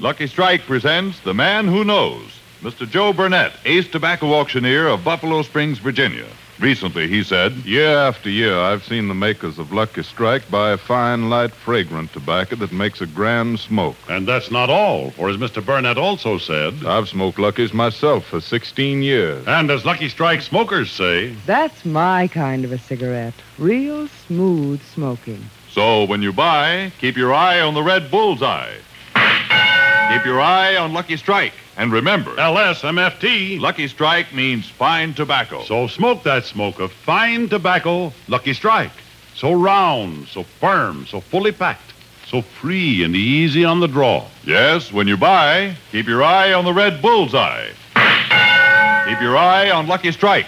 Lucky 0.02 0.28
Strike 0.28 0.62
presents 0.62 1.20
The 1.20 1.34
Man 1.34 1.68
Who 1.68 1.84
Knows, 1.84 2.24
Mr. 2.62 2.88
Joe 2.88 3.12
Burnett, 3.12 3.54
ace 3.66 3.88
tobacco 3.88 4.34
auctioneer 4.34 4.88
of 4.88 5.04
Buffalo 5.04 5.42
Springs, 5.42 5.80
Virginia. 5.80 6.28
Recently, 6.60 7.08
he 7.08 7.24
said, 7.24 7.54
Year 7.66 7.98
after 7.98 8.30
year, 8.30 8.56
I've 8.56 8.84
seen 8.84 9.08
the 9.08 9.16
makers 9.16 9.58
of 9.58 9.72
Lucky 9.74 10.04
Strike 10.04 10.48
buy 10.52 10.70
a 10.74 10.78
fine, 10.78 11.32
light, 11.32 11.54
fragrant 11.54 12.14
tobacco 12.14 12.56
that 12.58 12.72
makes 12.72 13.02
a 13.02 13.08
grand 13.08 13.60
smoke. 13.60 13.96
And 14.08 14.28
that's 14.28 14.52
not 14.52 14.70
all, 14.70 15.10
for 15.10 15.28
as 15.28 15.38
Mr. 15.38 15.66
Burnett 15.66 15.98
also 15.98 16.38
said. 16.38 16.86
I've 16.86 17.10
smoked 17.10 17.40
Luckies 17.40 17.74
myself 17.74 18.26
for 18.26 18.40
16 18.40 19.02
years. 19.02 19.44
And 19.48 19.72
as 19.72 19.84
Lucky 19.84 20.08
Strike 20.08 20.44
smokers 20.44 20.92
say. 20.92 21.34
That's 21.48 21.84
my 21.84 22.28
kind 22.28 22.64
of 22.64 22.72
a 22.72 22.78
cigarette. 22.78 23.34
Real 23.58 24.08
smooth 24.28 24.84
smoking. 24.84 25.44
So 25.72 26.04
when 26.04 26.22
you 26.22 26.32
buy, 26.32 26.92
keep 27.00 27.18
your 27.18 27.34
eye 27.34 27.60
on 27.60 27.74
the 27.74 27.82
red 27.82 28.12
bullseye. 28.12 28.76
Keep 29.16 30.26
your 30.26 30.42
eye 30.42 30.76
on 30.76 30.94
Lucky 30.94 31.18
Strike. 31.18 31.54
And 31.82 31.92
remember, 31.92 32.30
LSMFT. 32.36 33.60
Lucky 33.60 33.88
Strike 33.88 34.36
means 34.36 34.70
fine 34.70 35.16
tobacco. 35.16 35.64
So 35.64 35.88
smoke 35.88 36.22
that 36.22 36.46
smoke 36.46 36.80
of 36.80 36.92
fine 36.92 37.50
tobacco, 37.50 38.14
Lucky 38.28 38.54
Strike. 38.54 38.92
So 39.34 39.54
round, 39.54 40.28
so 40.28 40.44
firm, 40.44 41.08
so 41.08 41.20
fully 41.20 41.52
packed, 41.52 41.92
so 42.28 42.44
free 42.44 43.04
and 43.04 43.16
easy 43.16 43.66
on 43.66 43.80
the 43.80 43.88
draw. 43.88 44.28
Yes, 44.46 44.94
when 44.94 45.08
you 45.08 45.18
buy, 45.18 45.76
keep 45.92 46.06
your 46.06 46.22
eye 46.24 46.54
on 46.54 46.66
the 46.66 46.74
red 46.74 47.02
bullseye. 47.02 47.70
Keep 47.96 49.20
your 49.20 49.36
eye 49.36 49.72
on 49.72 49.88
Lucky 49.88 50.12
Strike. 50.12 50.46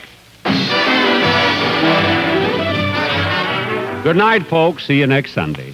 Good 4.04 4.18
night, 4.18 4.46
folks. 4.46 4.86
See 4.86 5.00
you 5.00 5.08
next 5.08 5.32
Sunday. 5.32 5.74